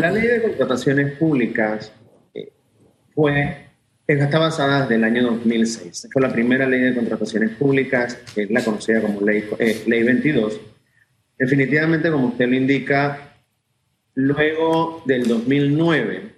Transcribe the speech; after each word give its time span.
La 0.00 0.10
ley 0.10 0.26
de 0.26 0.40
contrataciones 0.40 1.12
públicas 1.18 1.92
eh, 2.32 2.50
fue, 3.14 3.66
está 4.06 4.38
basada 4.38 4.82
desde 4.82 4.94
el 4.94 5.04
año 5.04 5.24
2006. 5.24 6.08
Fue 6.10 6.22
la 6.22 6.32
primera 6.32 6.66
ley 6.66 6.80
de 6.80 6.94
contrataciones 6.94 7.50
públicas, 7.50 8.14
que 8.34 8.44
es 8.44 8.50
la 8.50 8.64
conocida 8.64 9.02
como 9.02 9.20
ley, 9.20 9.44
eh, 9.58 9.82
ley 9.86 10.02
22. 10.02 10.58
Definitivamente, 11.38 12.10
como 12.10 12.28
usted 12.28 12.48
lo 12.48 12.54
indica, 12.54 13.34
luego 14.14 15.02
del 15.04 15.28
2009 15.28 16.32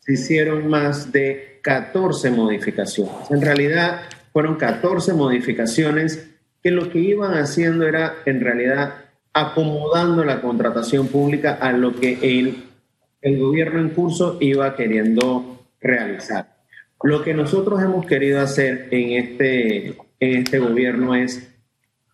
se 0.00 0.12
hicieron 0.12 0.68
más 0.68 1.10
de 1.10 1.60
14 1.62 2.30
modificaciones. 2.30 3.30
En 3.30 3.40
realidad, 3.40 4.02
fueron 4.34 4.56
14 4.56 5.14
modificaciones 5.14 6.28
que 6.62 6.70
lo 6.70 6.90
que 6.90 6.98
iban 6.98 7.38
haciendo 7.38 7.88
era, 7.88 8.16
en 8.26 8.42
realidad, 8.42 9.05
acomodando 9.36 10.24
la 10.24 10.40
contratación 10.40 11.08
pública 11.08 11.58
a 11.60 11.70
lo 11.70 11.94
que 11.94 12.18
el, 12.22 12.64
el 13.20 13.38
gobierno 13.38 13.80
en 13.80 13.90
curso 13.90 14.38
iba 14.40 14.74
queriendo 14.74 15.66
realizar. 15.78 16.56
Lo 17.02 17.22
que 17.22 17.34
nosotros 17.34 17.82
hemos 17.82 18.06
querido 18.06 18.40
hacer 18.40 18.88
en 18.90 19.10
este, 19.10 19.88
en 20.20 20.38
este 20.38 20.58
gobierno 20.58 21.14
es 21.14 21.54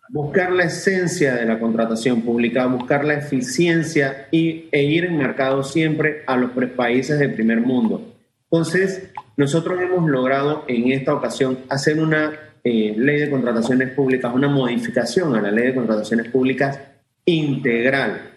buscar 0.09 0.51
la 0.51 0.65
esencia 0.65 1.33
de 1.35 1.45
la 1.45 1.59
contratación 1.59 2.23
pública, 2.23 2.65
buscar 2.65 3.05
la 3.05 3.13
eficiencia 3.13 4.27
y, 4.29 4.67
e 4.73 4.83
ir 4.83 5.05
en 5.05 5.17
mercado 5.17 5.63
siempre 5.63 6.23
a 6.27 6.35
los 6.35 6.51
países 6.75 7.19
del 7.19 7.33
primer 7.33 7.61
mundo. 7.61 8.15
Entonces, 8.51 9.11
nosotros 9.37 9.79
hemos 9.81 10.09
logrado 10.09 10.65
en 10.67 10.91
esta 10.91 11.13
ocasión 11.13 11.59
hacer 11.69 12.01
una 12.01 12.33
eh, 12.65 12.93
ley 12.97 13.21
de 13.21 13.29
contrataciones 13.29 13.91
públicas, 13.91 14.33
una 14.35 14.49
modificación 14.49 15.33
a 15.37 15.41
la 15.41 15.51
ley 15.51 15.67
de 15.67 15.75
contrataciones 15.75 16.27
públicas 16.27 16.79
integral, 17.25 18.31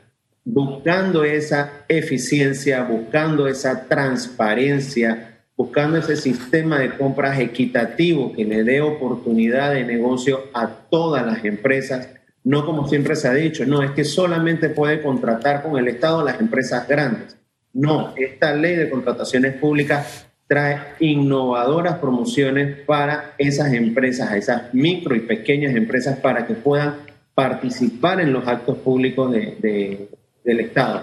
buscando 0.44 1.24
esa 1.24 1.84
eficiencia, 1.88 2.84
buscando 2.84 3.48
esa 3.48 3.88
transparencia, 3.88 5.40
buscando 5.56 5.98
ese 5.98 6.16
sistema 6.16 6.78
de 6.78 6.90
compras 6.96 7.38
equitativo 7.40 8.32
que 8.32 8.44
le 8.44 8.62
dé 8.62 8.80
oportunidad 8.80 9.72
de 9.72 9.84
negocio 9.84 10.44
a 10.52 10.68
todas 10.68 11.26
las 11.26 11.44
empresas, 11.44 12.10
no 12.44 12.64
como 12.64 12.86
siempre 12.88 13.16
se 13.16 13.26
ha 13.26 13.32
dicho, 13.32 13.66
no, 13.66 13.82
es 13.82 13.90
que 13.90 14.04
solamente 14.04 14.68
puede 14.68 15.02
contratar 15.02 15.62
con 15.62 15.78
el 15.78 15.88
Estado 15.88 16.22
las 16.22 16.40
empresas 16.40 16.86
grandes. 16.86 17.36
No, 17.72 18.14
esta 18.16 18.54
ley 18.54 18.76
de 18.76 18.88
contrataciones 18.88 19.54
públicas 19.54 20.26
trae 20.46 20.78
innovadoras 21.00 21.98
promociones 21.98 22.78
para 22.86 23.34
esas 23.36 23.72
empresas, 23.72 24.30
a 24.30 24.36
esas 24.36 24.72
micro 24.72 25.16
y 25.16 25.20
pequeñas 25.20 25.74
empresas, 25.74 26.18
para 26.20 26.46
que 26.46 26.54
puedan 26.54 26.94
participar 27.36 28.18
en 28.22 28.32
los 28.32 28.48
actos 28.48 28.78
públicos 28.78 29.30
de, 29.30 30.08
del 30.42 30.60
Estado. 30.60 31.02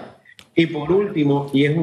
Y 0.52 0.66
por 0.66 0.90
último, 0.90 1.48
y 1.52 1.64
es 1.64 1.76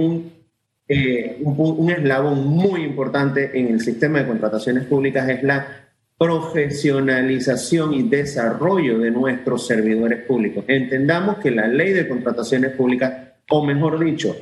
eh, 0.90 1.38
un, 1.42 1.56
un, 1.58 1.90
eslabón 1.90 2.46
muy 2.48 2.84
importante 2.84 3.58
en 3.58 3.68
el 3.68 3.80
sistema 3.80 4.20
de 4.20 4.28
contrataciones 4.28 4.88
públicas, 4.88 5.30
es 5.30 5.42
la 5.42 5.66
profesionalización 6.18 7.94
y 7.94 8.04
desarrollo 8.04 9.00
de 9.00 9.10
nuestros 9.10 9.66
servidores 9.66 10.26
públicos. 10.26 10.66
Entendamos 10.68 11.38
que 11.38 11.50
la 11.50 11.68
ley 11.68 11.94
de 11.94 12.10
contrataciones 12.10 12.72
públicas, 12.72 13.14
o 13.50 13.66
mejor 13.66 14.04
dicho, 14.04 14.36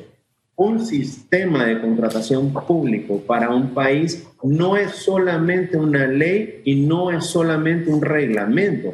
un 0.56 0.84
sistema 0.84 1.66
de 1.66 1.80
contratación 1.80 2.52
público 2.52 3.20
para 3.20 3.50
un 3.50 3.72
país 3.72 4.26
no 4.42 4.76
es 4.76 4.90
solamente 4.90 5.76
una 5.76 6.08
ley 6.08 6.62
y 6.64 6.80
no 6.80 7.12
es 7.12 7.26
solamente 7.26 7.90
un 7.90 8.02
reglamento 8.02 8.92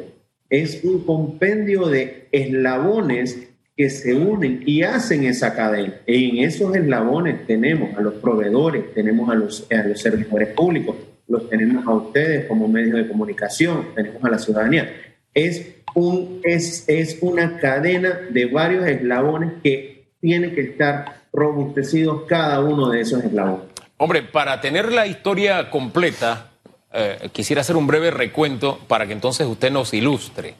es 0.49 0.83
un 0.83 1.03
compendio 1.05 1.87
de 1.87 2.27
eslabones 2.31 3.47
que 3.75 3.89
se 3.89 4.13
unen 4.13 4.63
y 4.65 4.81
hacen 4.81 5.23
esa 5.23 5.53
cadena. 5.53 5.93
Y 6.07 6.39
en 6.39 6.47
esos 6.47 6.75
eslabones 6.75 7.45
tenemos 7.45 7.95
a 7.95 8.01
los 8.01 8.15
proveedores, 8.15 8.93
tenemos 8.93 9.29
a 9.29 9.35
los, 9.35 9.67
a 9.71 9.83
los 9.83 10.01
servidores 10.01 10.49
públicos, 10.49 10.95
los 11.27 11.49
tenemos 11.49 11.85
a 11.85 11.91
ustedes 11.91 12.45
como 12.45 12.67
medios 12.67 12.95
de 12.95 13.07
comunicación, 13.07 13.89
tenemos 13.95 14.23
a 14.23 14.29
la 14.29 14.39
ciudadanía. 14.39 14.89
Es, 15.33 15.75
un, 15.93 16.41
es, 16.43 16.85
es 16.87 17.19
una 17.21 17.59
cadena 17.59 18.19
de 18.29 18.45
varios 18.45 18.87
eslabones 18.87 19.51
que 19.63 20.07
tienen 20.19 20.55
que 20.55 20.61
estar 20.61 21.27
robustecidos 21.31 22.23
cada 22.27 22.59
uno 22.61 22.89
de 22.89 23.01
esos 23.01 23.23
eslabones. 23.23 23.67
Hombre, 23.97 24.23
para 24.23 24.59
tener 24.61 24.91
la 24.91 25.05
historia 25.05 25.69
completa, 25.69 26.51
eh, 26.93 27.29
quisiera 27.33 27.61
hacer 27.61 27.75
un 27.75 27.87
breve 27.87 28.11
recuento 28.11 28.79
para 28.87 29.05
que 29.05 29.13
entonces 29.13 29.45
usted 29.47 29.71
nos 29.71 29.93
ilustre. 29.93 30.55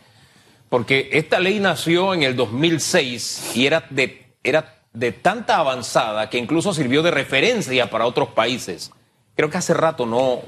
Porque 0.69 1.09
esta 1.13 1.39
ley 1.39 1.59
nació 1.59 2.13
en 2.13 2.23
el 2.23 2.35
2006 2.35 3.51
y 3.55 3.65
era 3.65 3.85
de, 3.89 4.25
era 4.43 4.81
de 4.93 5.11
tanta 5.11 5.57
avanzada 5.57 6.29
que 6.29 6.37
incluso 6.37 6.73
sirvió 6.73 7.01
de 7.01 7.11
referencia 7.11 7.89
para 7.89 8.05
otros 8.05 8.29
países. 8.29 8.91
Creo 9.35 9.49
que 9.49 9.57
hace 9.57 9.73
rato 9.73 10.05
no, 10.05 10.41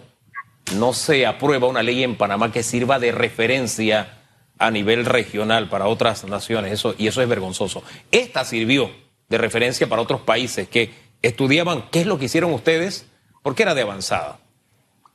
no 0.75 0.93
se 0.93 1.25
aprueba 1.25 1.67
una 1.67 1.83
ley 1.83 2.03
en 2.03 2.17
Panamá 2.17 2.51
que 2.51 2.63
sirva 2.63 2.99
de 2.99 3.11
referencia 3.11 4.17
a 4.57 4.71
nivel 4.71 5.05
regional 5.05 5.69
para 5.69 5.87
otras 5.87 6.25
naciones, 6.25 6.73
eso, 6.73 6.93
y 6.97 7.07
eso 7.07 7.21
es 7.21 7.29
vergonzoso. 7.29 7.81
Esta 8.11 8.43
sirvió 8.43 8.91
de 9.29 9.37
referencia 9.37 9.87
para 9.87 10.01
otros 10.01 10.21
países 10.21 10.67
que 10.67 10.91
estudiaban 11.21 11.85
qué 11.91 12.01
es 12.01 12.07
lo 12.07 12.19
que 12.19 12.25
hicieron 12.25 12.51
ustedes, 12.51 13.05
porque 13.41 13.63
era 13.63 13.73
de 13.73 13.83
avanzada. 13.83 14.39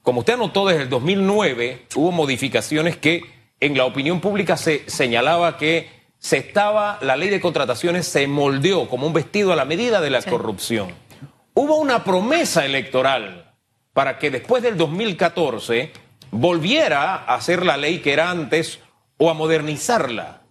Como 0.04 0.20
usted 0.20 0.34
anotó, 0.34 0.66
desde 0.66 0.82
el 0.82 0.90
2009 0.90 1.86
hubo 1.94 2.12
modificaciones 2.12 2.98
que 2.98 3.22
en 3.58 3.74
la 3.74 3.86
opinión 3.86 4.20
pública 4.20 4.58
se 4.58 4.82
señalaba 4.86 5.56
que 5.56 5.88
se 6.18 6.36
estaba, 6.36 6.98
la 7.00 7.16
ley 7.16 7.30
de 7.30 7.40
contrataciones 7.40 8.06
se 8.06 8.26
moldeó 8.26 8.86
como 8.86 9.06
un 9.06 9.14
vestido 9.14 9.50
a 9.50 9.56
la 9.56 9.64
medida 9.64 10.02
de 10.02 10.10
la 10.10 10.20
corrupción. 10.20 10.92
Hubo 11.54 11.76
una 11.76 12.04
promesa 12.04 12.66
electoral 12.66 13.54
para 13.94 14.18
que 14.18 14.30
después 14.30 14.62
del 14.62 14.76
2014 14.76 15.90
volviera 16.30 17.24
a 17.24 17.40
ser 17.40 17.64
la 17.64 17.78
ley 17.78 18.00
que 18.00 18.12
era 18.12 18.30
antes 18.30 18.80
o 19.16 19.30
a 19.30 19.34
modernizarla. 19.34 20.42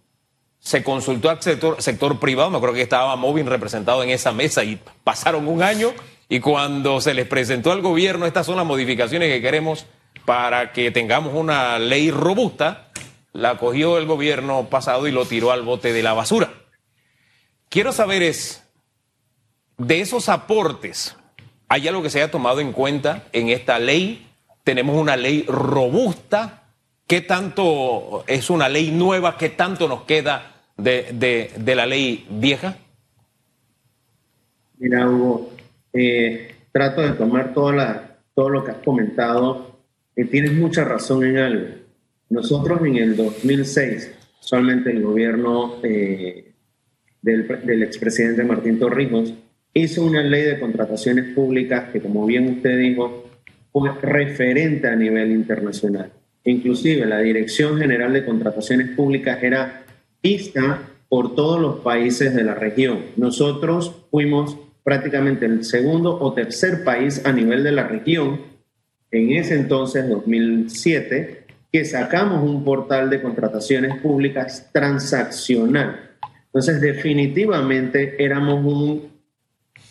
Se 0.58 0.82
consultó 0.82 1.30
al 1.30 1.40
sector, 1.40 1.80
sector 1.80 2.18
privado, 2.18 2.50
me 2.50 2.56
acuerdo 2.56 2.74
que 2.74 2.82
estaba 2.82 3.14
Movin 3.14 3.46
representado 3.46 4.02
en 4.02 4.10
esa 4.10 4.32
mesa 4.32 4.64
y 4.64 4.80
pasaron 5.04 5.46
un 5.46 5.62
año 5.62 5.92
y 6.28 6.40
cuando 6.40 7.00
se 7.00 7.14
les 7.14 7.26
presentó 7.26 7.72
al 7.72 7.82
gobierno, 7.82 8.26
estas 8.26 8.46
son 8.46 8.56
las 8.56 8.66
modificaciones 8.66 9.30
que 9.30 9.42
queremos 9.42 9.86
para 10.24 10.72
que 10.72 10.90
tengamos 10.90 11.34
una 11.34 11.78
ley 11.78 12.10
robusta, 12.10 12.90
la 13.32 13.58
cogió 13.58 13.98
el 13.98 14.06
gobierno 14.06 14.68
pasado 14.70 15.06
y 15.06 15.12
lo 15.12 15.26
tiró 15.26 15.50
al 15.50 15.62
bote 15.62 15.92
de 15.92 16.02
la 16.02 16.14
basura. 16.14 16.52
Quiero 17.68 17.92
saber 17.92 18.22
es, 18.22 18.62
de 19.76 20.00
esos 20.00 20.28
aportes, 20.28 21.16
¿hay 21.68 21.88
algo 21.88 22.02
que 22.02 22.10
se 22.10 22.22
haya 22.22 22.30
tomado 22.30 22.60
en 22.60 22.72
cuenta 22.72 23.24
en 23.32 23.48
esta 23.48 23.78
ley? 23.78 24.28
¿Tenemos 24.62 24.96
una 24.96 25.16
ley 25.16 25.44
robusta? 25.46 26.62
¿Qué 27.06 27.20
tanto 27.20 28.24
es 28.26 28.48
una 28.48 28.68
ley 28.68 28.90
nueva? 28.90 29.36
¿Qué 29.36 29.50
tanto 29.50 29.88
nos 29.88 30.04
queda 30.04 30.52
de, 30.76 31.10
de, 31.12 31.52
de 31.56 31.74
la 31.74 31.84
ley 31.84 32.26
vieja? 32.30 32.76
Mira, 34.78 35.08
Hugo, 35.08 35.53
eh, 35.94 36.48
trato 36.72 37.00
de 37.00 37.12
tomar 37.12 37.54
toda 37.54 38.18
todo 38.34 38.50
lo 38.50 38.64
que 38.64 38.72
has 38.72 38.78
comentado. 38.78 39.78
y 40.16 40.24
tienes 40.24 40.52
mucha 40.52 40.84
razón 40.84 41.24
en 41.24 41.38
algo. 41.38 41.66
Nosotros 42.30 42.80
en 42.84 42.96
el 42.96 43.16
2006, 43.16 44.12
solamente 44.40 44.90
el 44.90 45.02
gobierno 45.02 45.76
eh, 45.82 46.52
del, 47.22 47.46
del 47.64 47.82
expresidente 47.82 48.44
Martín 48.44 48.78
Torrijos 48.78 49.34
hizo 49.72 50.04
una 50.04 50.22
ley 50.22 50.42
de 50.42 50.60
contrataciones 50.60 51.34
públicas 51.34 51.90
que, 51.92 52.00
como 52.00 52.26
bien 52.26 52.48
usted 52.48 52.78
dijo, 52.78 53.24
fue 53.72 53.90
referente 54.00 54.86
a 54.86 54.94
nivel 54.94 55.32
internacional. 55.32 56.12
Inclusive 56.44 57.06
la 57.06 57.18
Dirección 57.20 57.78
General 57.78 58.12
de 58.12 58.24
Contrataciones 58.24 58.90
Públicas 58.90 59.42
era 59.42 59.84
vista 60.22 60.80
por 61.08 61.34
todos 61.34 61.60
los 61.60 61.80
países 61.80 62.34
de 62.34 62.44
la 62.44 62.54
región. 62.54 63.00
Nosotros 63.16 64.06
fuimos 64.10 64.56
prácticamente 64.84 65.46
el 65.46 65.64
segundo 65.64 66.20
o 66.20 66.34
tercer 66.34 66.84
país 66.84 67.24
a 67.24 67.32
nivel 67.32 67.64
de 67.64 67.72
la 67.72 67.88
región, 67.88 68.42
en 69.10 69.32
ese 69.32 69.54
entonces, 69.54 70.08
2007, 70.08 71.44
que 71.72 71.84
sacamos 71.84 72.44
un 72.44 72.64
portal 72.64 73.10
de 73.10 73.22
contrataciones 73.22 74.00
públicas 74.00 74.70
transaccional. 74.72 76.10
Entonces, 76.46 76.80
definitivamente 76.80 78.22
éramos 78.22 78.64
un 78.64 79.14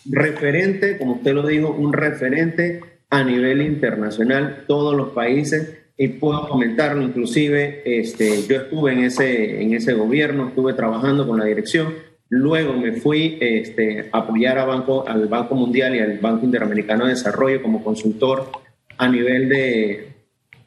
referente, 0.06 0.98
como 0.98 1.16
usted 1.16 1.34
lo 1.34 1.46
dijo, 1.46 1.72
un 1.72 1.92
referente 1.92 2.82
a 3.10 3.24
nivel 3.24 3.62
internacional, 3.62 4.64
todos 4.68 4.96
los 4.96 5.10
países, 5.10 5.78
y 5.98 6.08
puedo 6.08 6.48
comentarlo, 6.48 7.02
inclusive, 7.02 7.82
este, 7.86 8.44
yo 8.48 8.58
estuve 8.58 8.94
en 8.94 9.00
ese, 9.04 9.62
en 9.62 9.74
ese 9.74 9.94
gobierno, 9.94 10.48
estuve 10.48 10.74
trabajando 10.74 11.28
con 11.28 11.38
la 11.40 11.46
dirección, 11.46 11.94
Luego 12.36 12.74
me 12.74 12.94
fui 12.94 13.38
este, 13.40 14.10
a 14.12 14.20
apoyar 14.20 14.58
a 14.58 14.66
banco, 14.66 15.08
al 15.08 15.28
Banco 15.28 15.56
Mundial 15.56 15.96
y 15.96 16.00
al 16.00 16.18
Banco 16.20 16.46
Interamericano 16.46 17.06
de 17.06 17.12
Desarrollo 17.12 17.62
como 17.62 17.84
consultor 17.84 18.50
a 18.98 19.08
nivel 19.08 19.50
de, 19.50 20.14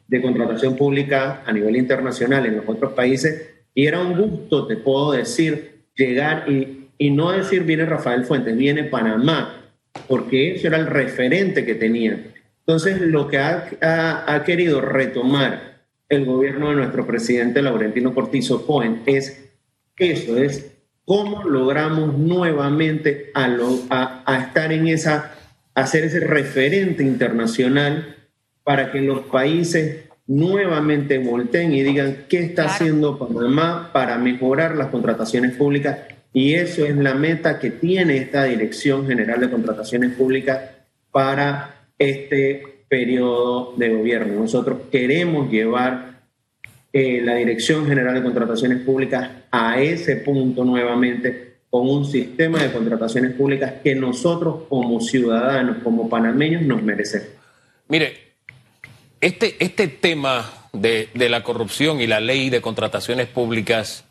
de 0.07 0.21
contratación 0.21 0.75
pública 0.75 1.43
a 1.45 1.51
nivel 1.51 1.75
internacional 1.75 2.45
en 2.45 2.57
los 2.57 2.65
otros 2.67 2.93
países. 2.93 3.49
Y 3.73 3.85
era 3.85 4.01
un 4.01 4.17
gusto, 4.17 4.65
te 4.65 4.77
puedo 4.77 5.11
decir, 5.11 5.83
llegar 5.95 6.49
y 6.49 6.77
y 6.97 7.11
no 7.11 7.31
decir 7.31 7.63
viene 7.63 7.85
Rafael 7.85 8.25
Fuentes, 8.25 8.55
viene 8.57 8.83
Panamá, 8.85 9.71
porque 10.07 10.55
eso 10.55 10.67
era 10.67 10.77
el 10.77 10.87
referente 10.87 11.65
que 11.65 11.75
tenía. 11.75 12.33
Entonces, 12.59 12.99
lo 13.01 13.27
que 13.27 13.37
ha, 13.37 14.43
querido 14.45 14.81
retomar 14.81 15.77
el 16.09 16.25
gobierno 16.25 16.69
de 16.69 16.75
nuestro 16.75 17.05
presidente 17.05 17.61
Laurentino 17.61 18.13
Cortizo 18.13 18.65
Cohen 18.65 19.01
es 19.05 19.51
eso, 19.97 20.37
es 20.37 20.76
cómo 21.07 21.45
logramos 21.45 22.17
nuevamente 22.17 23.31
a, 23.33 24.23
a, 24.25 24.39
estar 24.39 24.73
en 24.73 24.89
esa, 24.89 25.31
hacer 25.73 26.03
ese 26.03 26.19
referente 26.19 27.01
internacional 27.01 28.17
para 28.65 28.91
que 28.91 28.99
los 28.99 29.21
países 29.21 30.03
nuevamente 30.27 31.17
volteen 31.19 31.73
y 31.73 31.81
digan 31.81 32.25
qué 32.27 32.39
está 32.39 32.65
haciendo 32.65 33.17
Panamá 33.17 33.89
para 33.93 34.17
mejorar 34.17 34.75
las 34.75 34.87
contrataciones 34.87 35.55
públicas. 35.55 35.99
Y 36.33 36.55
eso 36.55 36.85
es 36.85 36.97
la 36.97 37.13
meta 37.13 37.57
que 37.57 37.71
tiene 37.71 38.17
esta 38.17 38.43
Dirección 38.43 39.07
General 39.07 39.39
de 39.39 39.49
Contrataciones 39.49 40.11
Públicas 40.11 40.59
para 41.09 41.85
este 41.97 42.83
periodo 42.89 43.75
de 43.77 43.95
gobierno. 43.95 44.41
Nosotros 44.41 44.79
queremos 44.91 45.49
llevar 45.49 46.17
eh, 46.91 47.21
la 47.23 47.35
Dirección 47.35 47.87
General 47.87 48.13
de 48.13 48.23
Contrataciones 48.23 48.79
Públicas 48.79 49.29
a 49.57 49.81
ese 49.81 50.17
punto 50.17 50.63
nuevamente 50.63 51.55
con 51.69 51.89
un 51.89 52.05
sistema 52.05 52.61
de 52.61 52.71
contrataciones 52.71 53.33
públicas 53.33 53.73
que 53.83 53.95
nosotros 53.95 54.63
como 54.69 55.01
ciudadanos, 55.01 55.77
como 55.83 56.07
panameños, 56.07 56.61
nos 56.61 56.81
merecemos. 56.83 57.29
Mire, 57.87 58.33
este, 59.19 59.55
este 59.59 59.87
tema 59.87 60.49
de, 60.73 61.09
la 61.15 61.43
corrupción 61.43 61.99
y 62.01 62.07
la 62.07 62.19
ley 62.19 62.49
de 62.49 62.61
contrataciones 62.61 63.27
públicas 63.27 64.05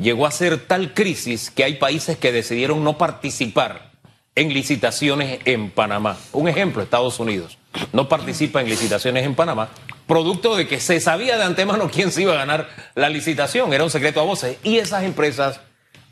llegó 0.00 0.26
a 0.26 0.30
ser 0.30 0.58
tal 0.58 0.92
crisis 0.92 1.50
que 1.50 1.64
hay 1.64 1.74
países 1.74 2.18
que 2.18 2.30
decidieron 2.30 2.84
no 2.84 2.98
participar 2.98 3.92
en 4.34 4.52
licitaciones 4.52 5.40
en 5.46 5.70
Panamá. 5.70 6.18
Un 6.32 6.48
ejemplo, 6.48 6.82
Estados 6.82 7.18
Unidos 7.20 7.58
no 7.92 8.08
participa 8.08 8.60
en 8.60 8.68
licitaciones 8.68 9.24
en 9.24 9.34
Panamá, 9.34 9.70
producto 10.06 10.56
de 10.56 10.66
que 10.66 10.80
se 10.80 11.00
sabía 11.00 11.36
de 11.36 11.44
antemano 11.44 11.90
quién 11.90 12.10
se 12.10 12.22
iba 12.22 12.32
a 12.32 12.36
ganar 12.36 12.68
la 12.94 13.08
licitación, 13.08 13.72
era 13.72 13.84
un 13.84 13.90
secreto 13.90 14.20
a 14.20 14.24
voces, 14.24 14.58
y 14.62 14.78
esas 14.78 15.04
empresas 15.04 15.60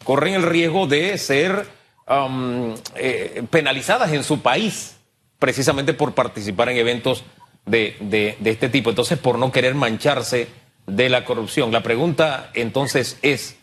corren 0.05 0.35
el 0.35 0.43
riesgo 0.43 0.87
de 0.87 1.17
ser 1.19 1.67
um, 2.09 2.75
eh, 2.97 3.43
penalizadas 3.51 4.13
en 4.13 4.25
su 4.25 4.41
país, 4.41 4.97
precisamente 5.39 5.95
por 5.95 6.15
participar 6.15 6.69
en 6.69 6.77
eventos 6.77 7.25
de, 7.67 8.37
este 8.45 8.69
tipo. 8.69 8.91
Entonces, 8.91 9.19
por 9.19 9.39
no 9.39 9.53
querer 9.53 9.75
mancharse 9.75 10.49
de 10.87 11.09
la 11.09 11.25
corrupción. 11.25 11.73
La 11.73 11.83
pregunta 11.83 12.51
entonces 12.55 13.19
es, 13.23 13.57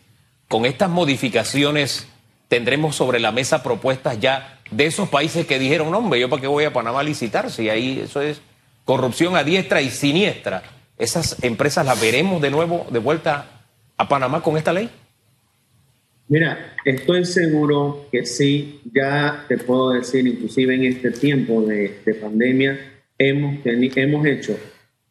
con 0.48 0.64
estas 0.64 0.88
modificaciones, 0.88 2.06
¿tendremos 2.48 2.96
sobre 2.96 3.20
la 3.20 3.32
mesa 3.32 3.62
propuestas 3.62 4.18
ya 4.20 4.58
de 4.70 4.86
esos 4.86 5.08
países 5.08 5.46
que 5.46 5.58
dijeron, 5.58 5.90
no, 5.90 5.98
hombre, 5.98 6.20
yo 6.20 6.30
para 6.30 6.42
qué 6.42 6.48
voy 6.48 6.64
a 6.64 6.72
Panamá 6.72 7.00
a 7.00 7.02
licitar 7.02 7.50
si 7.50 7.68
ahí 7.68 8.00
eso 8.04 8.20
es 8.22 8.40
corrupción 8.84 9.36
a 9.36 9.44
diestra 9.44 9.82
y 9.82 9.90
siniestra? 9.90 10.62
¿Esas 10.98 11.42
empresas 11.42 11.86
las 11.86 12.00
veremos 12.00 12.42
de 12.42 12.50
nuevo 12.50 12.86
de 12.90 12.98
vuelta 12.98 13.62
a 13.96 14.08
Panamá 14.08 14.42
con 14.42 14.56
esta 14.56 14.72
ley? 14.72 14.90
Mira, 16.28 16.74
estoy 16.84 17.24
seguro 17.24 18.06
que 18.12 18.24
sí, 18.24 18.80
ya 18.94 19.44
te 19.48 19.58
puedo 19.58 19.90
decir, 19.90 20.26
inclusive 20.26 20.74
en 20.74 20.84
este 20.84 21.10
tiempo 21.10 21.62
de, 21.62 22.00
de 22.04 22.14
pandemia, 22.14 22.78
hemos, 23.18 23.56
hemos 23.64 24.26
hecho 24.26 24.56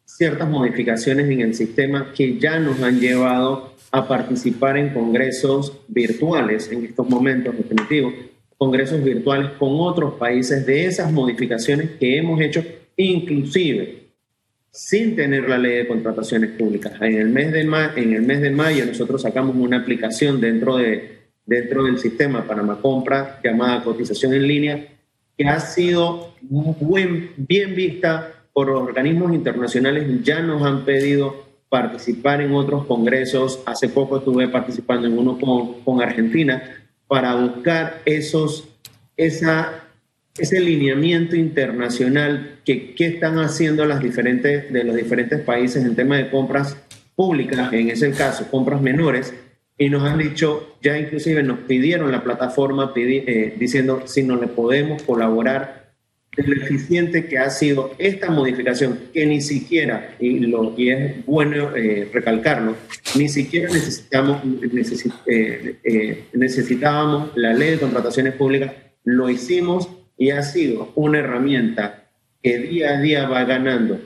ciertas 0.04 0.48
modificaciones 0.48 1.28
en 1.28 1.40
el 1.40 1.54
sistema 1.54 2.12
que 2.14 2.38
ya 2.38 2.58
nos 2.58 2.82
han 2.82 3.00
llevado 3.00 3.74
a 3.92 4.06
participar 4.06 4.76
en 4.76 4.90
congresos 4.90 5.80
virtuales 5.88 6.70
en 6.70 6.84
estos 6.84 7.08
momentos 7.08 7.56
definitivos, 7.56 8.14
congresos 8.56 9.02
virtuales 9.02 9.50
con 9.58 9.70
otros 9.80 10.14
países 10.14 10.66
de 10.66 10.86
esas 10.86 11.12
modificaciones 11.12 11.90
que 11.98 12.18
hemos 12.18 12.40
hecho, 12.40 12.64
inclusive 13.02 14.00
sin 14.70 15.16
tener 15.16 15.48
la 15.48 15.58
ley 15.58 15.78
de 15.78 15.88
contrataciones 15.88 16.50
públicas. 16.50 16.92
En 17.00 17.16
el 17.16 17.28
mes 17.28 17.52
de, 17.52 17.60
en 17.60 18.12
el 18.12 18.22
mes 18.22 18.40
de 18.40 18.50
mayo 18.50 18.86
nosotros 18.86 19.22
sacamos 19.22 19.56
una 19.56 19.78
aplicación 19.78 20.40
dentro, 20.40 20.76
de, 20.76 21.18
dentro 21.44 21.84
del 21.84 21.98
sistema 21.98 22.46
Panamá 22.46 22.80
Compra 22.80 23.40
llamada 23.42 23.82
cotización 23.82 24.34
en 24.34 24.46
línea 24.46 24.88
que 25.36 25.44
ha 25.48 25.58
sido 25.58 26.34
buen, 26.42 27.30
bien 27.36 27.74
vista 27.74 28.32
por 28.52 28.70
organismos 28.70 29.32
internacionales 29.32 30.22
ya 30.22 30.40
nos 30.40 30.62
han 30.62 30.84
pedido 30.84 31.46
participar 31.70 32.42
en 32.42 32.52
otros 32.52 32.84
congresos. 32.84 33.62
Hace 33.64 33.88
poco 33.88 34.18
estuve 34.18 34.48
participando 34.48 35.06
en 35.06 35.16
uno 35.16 35.38
con, 35.38 35.82
con 35.82 36.02
Argentina 36.02 36.62
para 37.06 37.34
buscar 37.36 38.02
esos, 38.04 38.68
esa, 39.16 39.84
ese 40.40 40.60
lineamiento 40.60 41.36
internacional 41.36 42.58
que, 42.64 42.94
que 42.94 43.06
están 43.06 43.38
haciendo 43.38 43.84
las 43.84 44.02
diferentes, 44.02 44.72
de 44.72 44.84
los 44.84 44.96
diferentes 44.96 45.40
países 45.40 45.84
en 45.84 45.94
tema 45.94 46.16
de 46.16 46.30
compras 46.30 46.76
públicas, 47.14 47.72
en 47.72 47.90
ese 47.90 48.10
caso, 48.12 48.50
compras 48.50 48.80
menores, 48.80 49.34
y 49.76 49.88
nos 49.88 50.02
han 50.04 50.18
dicho, 50.18 50.76
ya 50.82 50.98
inclusive 50.98 51.42
nos 51.42 51.60
pidieron 51.60 52.12
la 52.12 52.22
plataforma 52.22 52.92
eh, 52.96 53.54
diciendo 53.58 54.02
si 54.06 54.22
no 54.22 54.36
le 54.36 54.46
podemos 54.46 55.02
colaborar 55.02 55.92
de 56.36 56.42
lo 56.44 56.62
eficiente 56.62 57.26
que 57.26 57.38
ha 57.38 57.50
sido 57.50 57.92
esta 57.98 58.30
modificación, 58.30 58.98
que 59.12 59.26
ni 59.26 59.40
siquiera, 59.40 60.16
y, 60.20 60.38
lo, 60.40 60.74
y 60.76 60.90
es 60.90 61.26
bueno 61.26 61.74
eh, 61.76 62.08
recalcarlo, 62.12 62.76
ni 63.16 63.28
siquiera 63.28 63.68
necesitamos, 63.72 64.42
eh, 65.26 66.24
necesitábamos 66.32 67.30
la 67.36 67.52
ley 67.52 67.70
de 67.70 67.78
contrataciones 67.78 68.34
públicas, 68.34 68.72
lo 69.04 69.28
hicimos 69.28 69.88
y 70.20 70.32
ha 70.32 70.42
sido 70.42 70.92
una 70.96 71.20
herramienta 71.20 72.04
que 72.42 72.58
día 72.58 72.90
a 72.90 73.00
día 73.00 73.26
va 73.26 73.44
ganando 73.44 73.98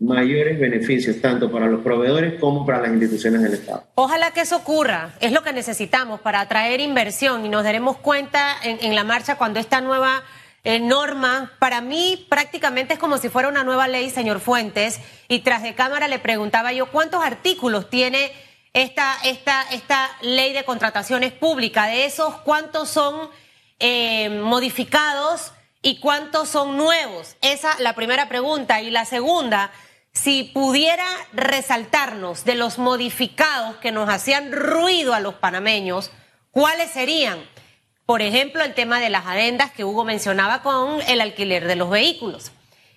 mayores 0.00 0.58
beneficios 0.58 1.20
tanto 1.20 1.52
para 1.52 1.66
los 1.66 1.82
proveedores 1.82 2.40
como 2.40 2.66
para 2.66 2.80
las 2.80 2.90
instituciones 2.90 3.40
del 3.40 3.54
Estado. 3.54 3.84
Ojalá 3.94 4.32
que 4.32 4.40
eso 4.40 4.56
ocurra, 4.56 5.14
es 5.20 5.30
lo 5.30 5.44
que 5.44 5.52
necesitamos 5.52 6.20
para 6.20 6.40
atraer 6.40 6.80
inversión 6.80 7.46
y 7.46 7.48
nos 7.48 7.62
daremos 7.62 7.98
cuenta 7.98 8.56
en, 8.64 8.96
la 8.96 9.04
marcha 9.04 9.36
cuando 9.36 9.60
esta 9.60 9.80
nueva 9.80 10.24
eh, 10.64 10.80
norma, 10.80 11.52
para 11.60 11.80
mí 11.80 12.26
prácticamente 12.28 12.94
es 12.94 12.98
como 12.98 13.18
si 13.18 13.28
fuera 13.28 13.48
una 13.48 13.62
nueva 13.62 13.86
ley, 13.86 14.10
señor 14.10 14.40
Fuentes, 14.40 14.98
y 15.28 15.38
tras 15.40 15.62
de 15.62 15.76
cámara 15.76 16.08
le 16.08 16.18
preguntaba 16.18 16.72
yo 16.72 16.86
cuántos 16.86 17.22
artículos 17.22 17.88
tiene 17.88 18.32
esta, 18.72 19.14
esta, 19.24 19.62
esta 19.70 20.10
ley 20.20 20.52
de 20.52 20.64
contrataciones 20.64 21.30
públicas, 21.30 21.86
de 21.86 22.06
esos 22.06 22.34
cuántos 22.40 22.88
son 22.88 23.30
eh, 23.78 24.30
modificados 24.30 25.52
y 25.82 25.98
cuántos 26.00 26.48
son 26.48 26.76
nuevos. 26.76 27.36
Esa 27.40 27.78
la 27.78 27.94
primera 27.94 28.28
pregunta. 28.28 28.80
Y 28.80 28.90
la 28.90 29.04
segunda, 29.04 29.70
si 30.12 30.44
pudiera 30.44 31.06
resaltarnos 31.32 32.44
de 32.44 32.54
los 32.54 32.78
modificados 32.78 33.76
que 33.76 33.92
nos 33.92 34.08
hacían 34.08 34.52
ruido 34.52 35.14
a 35.14 35.20
los 35.20 35.34
panameños, 35.34 36.10
¿cuáles 36.50 36.90
serían? 36.90 37.38
Por 38.06 38.22
ejemplo, 38.22 38.64
el 38.64 38.74
tema 38.74 38.98
de 38.98 39.08
las 39.08 39.26
adendas 39.26 39.70
que 39.70 39.84
Hugo 39.84 40.04
mencionaba 40.04 40.62
con 40.62 41.00
el 41.02 41.20
alquiler 41.20 41.66
de 41.66 41.76
los 41.76 41.90
vehículos, 41.90 42.50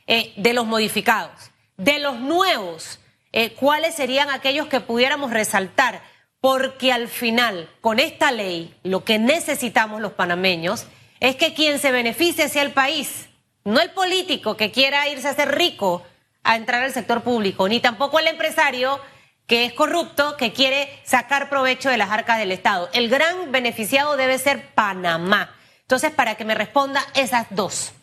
eh, 0.07 0.33
de 0.37 0.53
los 0.53 0.65
modificados, 0.65 1.51
de 1.77 1.99
los 1.99 2.19
nuevos, 2.19 2.99
eh, 3.31 3.53
¿cuáles 3.53 3.95
serían 3.95 4.29
aquellos 4.29 4.67
que 4.67 4.79
pudiéramos 4.79 5.31
resaltar? 5.31 6.01
Porque 6.41 6.91
al 6.91 7.07
final, 7.07 7.69
con 7.79 7.99
esta 7.99 8.31
ley, 8.31 8.75
lo 8.83 9.03
que 9.03 9.19
necesitamos 9.19 10.01
los 10.01 10.13
panameños 10.13 10.87
es 11.23 11.37
que 11.37 11.53
quien 11.53 11.79
se 11.79 11.93
beneficie 11.93 12.49
sea 12.49 12.63
el 12.63 12.73
país, 12.73 13.29
no 13.63 13.79
el 13.79 13.91
político 13.91 14.57
que 14.57 14.71
quiera 14.71 15.07
irse 15.07 15.29
a 15.29 15.31
hacer 15.31 15.55
rico 15.55 16.05
a 16.43 16.57
entrar 16.57 16.83
al 16.83 16.91
sector 16.91 17.23
público, 17.23 17.69
ni 17.69 17.79
tampoco 17.79 18.19
el 18.19 18.27
empresario 18.27 18.99
que 19.47 19.63
es 19.63 19.71
corrupto, 19.71 20.35
que 20.37 20.51
quiere 20.51 20.89
sacar 21.05 21.49
provecho 21.49 21.89
de 21.89 21.95
las 21.95 22.09
arcas 22.09 22.39
del 22.39 22.51
Estado. 22.51 22.89
El 22.93 23.07
gran 23.07 23.53
beneficiado 23.53 24.17
debe 24.17 24.37
ser 24.37 24.63
Panamá. 24.75 25.55
Entonces, 25.83 26.11
para 26.11 26.35
que 26.35 26.43
me 26.43 26.55
responda 26.55 27.01
esas 27.15 27.47
dos. 27.51 27.93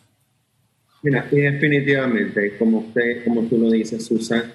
Mira, 1.03 1.27
y 1.31 1.41
definitivamente, 1.41 2.57
como 2.57 2.79
usted, 2.79 3.23
como 3.23 3.43
tú 3.43 3.59
lo 3.59 3.69
dices, 3.69 4.03
Susan, 4.03 4.51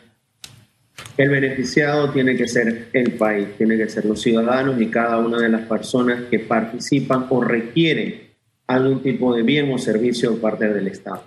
el 1.17 1.29
beneficiado 1.29 2.11
tiene 2.11 2.37
que 2.37 2.49
ser 2.49 2.89
el 2.93 3.13
país, 3.13 3.47
tiene 3.57 3.77
que 3.77 3.89
ser 3.89 4.07
los 4.07 4.21
ciudadanos 4.21 4.81
y 4.81 4.91
cada 4.91 5.19
una 5.19 5.39
de 5.39 5.51
las 5.51 5.69
personas 5.69 6.25
que 6.29 6.41
participan 6.41 7.27
o 7.31 7.41
requieren 7.41 8.26
algún 8.67 9.03
tipo 9.03 9.35
de 9.35 9.43
bien 9.43 9.73
o 9.73 9.79
servicio 9.79 10.33
por 10.33 10.41
parte 10.41 10.69
del 10.69 10.89
Estado. 10.89 11.23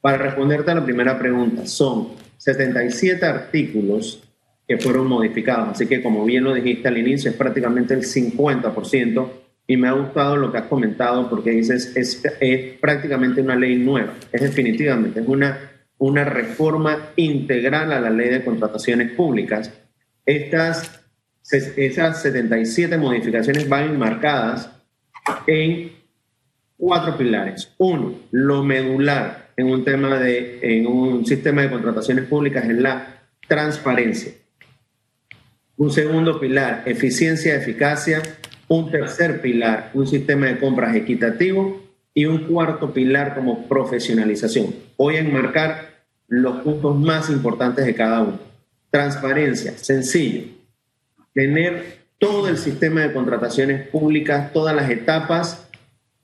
Para 0.00 0.18
responderte 0.18 0.70
a 0.70 0.76
la 0.76 0.84
primera 0.84 1.18
pregunta, 1.18 1.66
son 1.66 2.08
77 2.38 3.24
artículos 3.26 4.22
que 4.66 4.78
fueron 4.78 5.08
modificados, 5.08 5.70
así 5.70 5.86
que 5.86 6.02
como 6.02 6.24
bien 6.24 6.44
lo 6.44 6.54
dijiste 6.54 6.88
al 6.88 6.96
inicio, 6.96 7.30
es 7.30 7.36
prácticamente 7.36 7.92
el 7.92 8.02
50%, 8.02 9.28
y 9.66 9.76
me 9.76 9.88
ha 9.88 9.92
gustado 9.92 10.36
lo 10.36 10.50
que 10.50 10.58
has 10.58 10.66
comentado 10.66 11.28
porque 11.28 11.50
dices, 11.50 11.96
es, 11.96 12.24
es 12.40 12.78
prácticamente 12.80 13.40
una 13.40 13.54
ley 13.54 13.76
nueva, 13.76 14.14
es 14.32 14.40
definitivamente, 14.40 15.20
es 15.20 15.28
una, 15.28 15.58
una 15.98 16.24
reforma 16.24 17.10
integral 17.16 17.92
a 17.92 18.00
la 18.00 18.10
ley 18.10 18.30
de 18.30 18.44
contrataciones 18.44 19.12
públicas. 19.12 19.72
Estas, 20.24 21.02
esas 21.50 22.22
77 22.22 22.96
modificaciones 22.96 23.68
van 23.68 23.90
enmarcadas 23.90 24.70
en 25.46 25.99
cuatro 26.80 27.16
pilares. 27.16 27.72
Uno, 27.76 28.14
lo 28.32 28.64
medular 28.64 29.50
en 29.56 29.70
un 29.70 29.84
tema 29.84 30.18
de, 30.18 30.58
en 30.62 30.86
un 30.86 31.26
sistema 31.26 31.62
de 31.62 31.70
contrataciones 31.70 32.24
públicas 32.24 32.64
es 32.64 32.78
la 32.78 33.22
transparencia. 33.46 34.32
Un 35.76 35.92
segundo 35.92 36.40
pilar, 36.40 36.82
eficiencia, 36.86 37.54
eficacia. 37.54 38.22
Un 38.68 38.90
tercer 38.90 39.40
pilar, 39.40 39.90
un 39.94 40.06
sistema 40.06 40.46
de 40.46 40.58
compras 40.58 40.96
equitativo. 40.96 41.82
Y 42.12 42.24
un 42.24 42.46
cuarto 42.46 42.92
pilar 42.92 43.34
como 43.34 43.68
profesionalización. 43.68 44.74
Voy 44.96 45.16
a 45.16 45.20
enmarcar 45.20 45.90
los 46.26 46.62
puntos 46.62 46.98
más 46.98 47.30
importantes 47.30 47.86
de 47.86 47.94
cada 47.94 48.22
uno. 48.22 48.40
Transparencia, 48.90 49.72
sencillo. 49.76 50.44
Tener 51.32 52.00
todo 52.18 52.48
el 52.48 52.58
sistema 52.58 53.02
de 53.02 53.12
contrataciones 53.12 53.88
públicas, 53.88 54.52
todas 54.52 54.74
las 54.74 54.90
etapas 54.90 55.69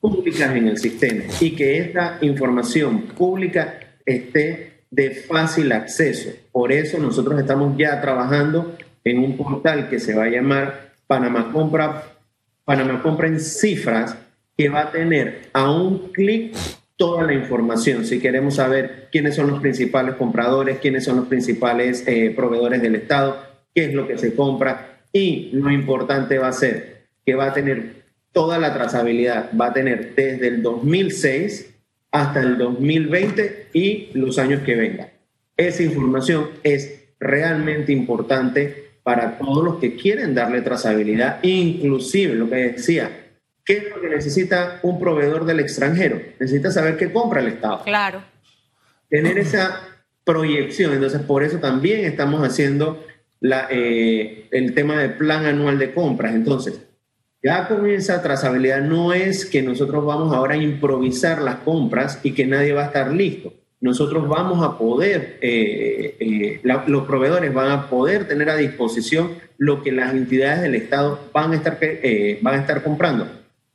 públicas 0.00 0.54
en 0.54 0.68
el 0.68 0.78
sistema 0.78 1.24
y 1.40 1.56
que 1.56 1.78
esta 1.78 2.18
información 2.20 3.02
pública 3.02 3.78
esté 4.04 4.82
de 4.90 5.10
fácil 5.10 5.72
acceso. 5.72 6.30
Por 6.52 6.72
eso 6.72 6.98
nosotros 6.98 7.38
estamos 7.38 7.76
ya 7.76 8.00
trabajando 8.00 8.76
en 9.04 9.18
un 9.18 9.36
portal 9.36 9.88
que 9.88 9.98
se 9.98 10.14
va 10.14 10.24
a 10.24 10.30
llamar 10.30 10.92
Panamá 11.06 11.52
Compra, 11.52 12.04
Panamá 12.64 13.02
Compra 13.02 13.28
en 13.28 13.40
cifras, 13.40 14.16
que 14.56 14.68
va 14.68 14.82
a 14.82 14.92
tener 14.92 15.50
a 15.52 15.70
un 15.70 16.12
clic 16.12 16.56
toda 16.96 17.24
la 17.24 17.34
información. 17.34 18.04
Si 18.06 18.18
queremos 18.20 18.54
saber 18.54 19.08
quiénes 19.12 19.36
son 19.36 19.48
los 19.48 19.60
principales 19.60 20.14
compradores, 20.14 20.78
quiénes 20.78 21.04
son 21.04 21.16
los 21.16 21.26
principales 21.26 22.04
eh, 22.06 22.32
proveedores 22.34 22.80
del 22.80 22.96
Estado, 22.96 23.36
qué 23.74 23.84
es 23.86 23.94
lo 23.94 24.08
que 24.08 24.18
se 24.18 24.34
compra 24.34 25.00
y 25.12 25.50
lo 25.52 25.70
importante 25.70 26.38
va 26.38 26.48
a 26.48 26.52
ser 26.52 27.06
que 27.24 27.34
va 27.34 27.46
a 27.46 27.52
tener 27.52 28.05
toda 28.36 28.58
la 28.58 28.74
trazabilidad 28.74 29.48
va 29.58 29.68
a 29.68 29.72
tener 29.72 30.14
desde 30.14 30.48
el 30.48 30.62
2006 30.62 31.74
hasta 32.10 32.40
el 32.40 32.58
2020 32.58 33.68
y 33.72 34.10
los 34.12 34.38
años 34.38 34.60
que 34.60 34.76
vengan. 34.76 35.08
Esa 35.56 35.82
información 35.82 36.50
es 36.62 37.06
realmente 37.18 37.92
importante 37.92 38.90
para 39.02 39.38
todos 39.38 39.64
los 39.64 39.76
que 39.76 39.96
quieren 39.96 40.34
darle 40.34 40.60
trazabilidad, 40.60 41.42
inclusive 41.42 42.34
lo 42.34 42.50
que 42.50 42.56
decía, 42.56 43.10
¿qué 43.64 43.78
es 43.78 43.84
lo 43.88 44.02
que 44.02 44.10
necesita 44.10 44.80
un 44.82 45.00
proveedor 45.00 45.46
del 45.46 45.60
extranjero? 45.60 46.20
Necesita 46.38 46.70
saber 46.70 46.98
qué 46.98 47.10
compra 47.10 47.40
el 47.40 47.48
Estado. 47.48 47.84
Claro. 47.84 48.22
Tener 49.08 49.38
esa 49.38 49.80
proyección, 50.24 50.92
entonces 50.92 51.22
por 51.22 51.42
eso 51.42 51.56
también 51.56 52.04
estamos 52.04 52.46
haciendo 52.46 53.02
la, 53.40 53.66
eh, 53.70 54.46
el 54.50 54.74
tema 54.74 55.00
del 55.00 55.14
plan 55.14 55.46
anual 55.46 55.78
de 55.78 55.94
compras. 55.94 56.34
Entonces, 56.34 56.82
ya 57.46 57.68
con 57.68 57.88
esa 57.88 58.22
trazabilidad 58.22 58.80
no 58.80 59.12
es 59.12 59.46
que 59.46 59.62
nosotros 59.62 60.04
vamos 60.04 60.34
ahora 60.34 60.54
a 60.54 60.56
improvisar 60.56 61.40
las 61.40 61.58
compras 61.58 62.18
y 62.24 62.32
que 62.32 62.44
nadie 62.44 62.72
va 62.72 62.82
a 62.82 62.86
estar 62.86 63.12
listo. 63.12 63.52
Nosotros 63.80 64.26
vamos 64.26 64.66
a 64.66 64.76
poder, 64.76 65.38
eh, 65.40 66.16
eh, 66.18 66.60
los 66.64 67.06
proveedores 67.06 67.54
van 67.54 67.70
a 67.70 67.88
poder 67.88 68.26
tener 68.26 68.50
a 68.50 68.56
disposición 68.56 69.34
lo 69.58 69.84
que 69.84 69.92
las 69.92 70.12
entidades 70.12 70.62
del 70.62 70.74
Estado 70.74 71.20
van 71.32 71.52
a 71.52 71.54
estar, 71.54 71.78
eh, 71.80 72.40
van 72.42 72.54
a 72.56 72.60
estar 72.62 72.82
comprando. 72.82 73.28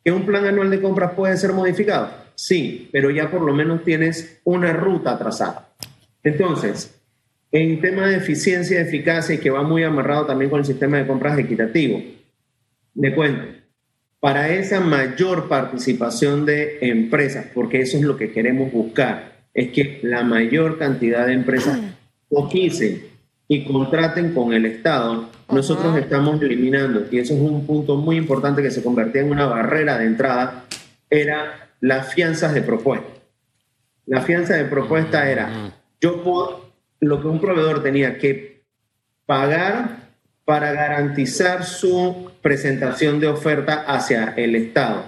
¿Que 0.04 0.12
un 0.12 0.26
plan 0.26 0.46
anual 0.46 0.70
de 0.70 0.82
compras 0.82 1.14
puede 1.14 1.38
ser 1.38 1.54
modificado? 1.54 2.10
Sí, 2.36 2.90
pero 2.92 3.10
ya 3.10 3.32
por 3.32 3.42
lo 3.42 3.54
menos 3.54 3.86
tienes 3.86 4.42
una 4.44 4.74
ruta 4.74 5.18
trazada. 5.18 5.70
Entonces, 6.26 7.00
en 7.54 7.80
tema 7.80 8.08
de 8.08 8.18
eficiencia 8.18 8.82
y 8.82 8.84
eficacia, 8.84 9.36
y 9.36 9.38
que 9.38 9.50
va 9.50 9.64
muy 9.64 9.84
amarrado 9.84 10.26
también 10.26 10.50
con 10.50 10.60
el 10.60 10.66
sistema 10.66 10.98
de 10.98 11.08
compras 11.08 11.40
equitativo, 11.40 12.04
le 12.96 13.16
cuento, 13.16 13.61
para 14.22 14.50
esa 14.50 14.80
mayor 14.80 15.50
participación 15.50 16.46
de 16.46 16.78
empresas, 16.82 17.48
porque 17.56 17.82
eso 17.82 17.98
es 17.98 18.04
lo 18.04 18.16
que 18.16 18.32
queremos 18.32 18.72
buscar, 18.72 19.34
es 19.54 19.72
que 19.72 20.00
la 20.04 20.24
mayor 20.24 20.78
cantidad 20.78 21.26
de 21.26 21.34
empresas 21.34 21.80
coquicen 22.30 23.02
y 23.48 23.66
contraten 23.66 24.34
con 24.34 24.54
el 24.54 24.68
Estado, 24.68 25.28
nosotros 25.52 25.98
estamos 25.98 26.40
eliminando, 26.42 27.08
y 27.12 27.18
eso 27.18 27.34
es 27.34 27.42
un 27.42 27.66
punto 27.66 27.98
muy 27.98 28.16
importante 28.16 28.62
que 28.62 28.70
se 28.70 28.84
convertía 28.84 29.22
en 29.22 29.32
una 29.32 29.48
barrera 29.48 29.98
de 29.98 30.06
entrada, 30.06 30.66
era 31.10 31.70
las 31.82 32.14
fianzas 32.14 32.54
de 32.54 32.62
propuesta. 32.62 33.10
La 34.06 34.22
fianza 34.22 34.54
de 34.54 34.66
propuesta 34.66 35.30
era, 35.32 35.74
yo 36.00 36.24
puedo, 36.24 36.72
lo 37.00 37.20
que 37.20 37.28
un 37.28 37.42
proveedor 37.42 37.82
tenía 37.82 38.20
que 38.20 38.62
pagar 39.26 40.01
para 40.46 40.74
garantizar 40.74 41.64
su 41.64 42.32
presentación 42.42 43.20
de 43.20 43.28
oferta 43.28 43.84
hacia 43.88 44.34
el 44.38 44.56
Estado. 44.56 45.04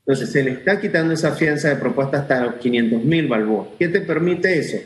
Entonces, 0.00 0.30
se 0.30 0.44
le 0.44 0.52
está 0.52 0.80
quitando 0.80 1.14
esa 1.14 1.32
fianza 1.32 1.68
de 1.68 1.76
propuesta 1.76 2.18
hasta 2.18 2.40
los 2.40 2.54
500 2.54 3.02
mil 3.02 3.26
balboas. 3.26 3.68
¿Qué 3.78 3.88
te 3.88 4.00
permite 4.00 4.56
eso? 4.58 4.78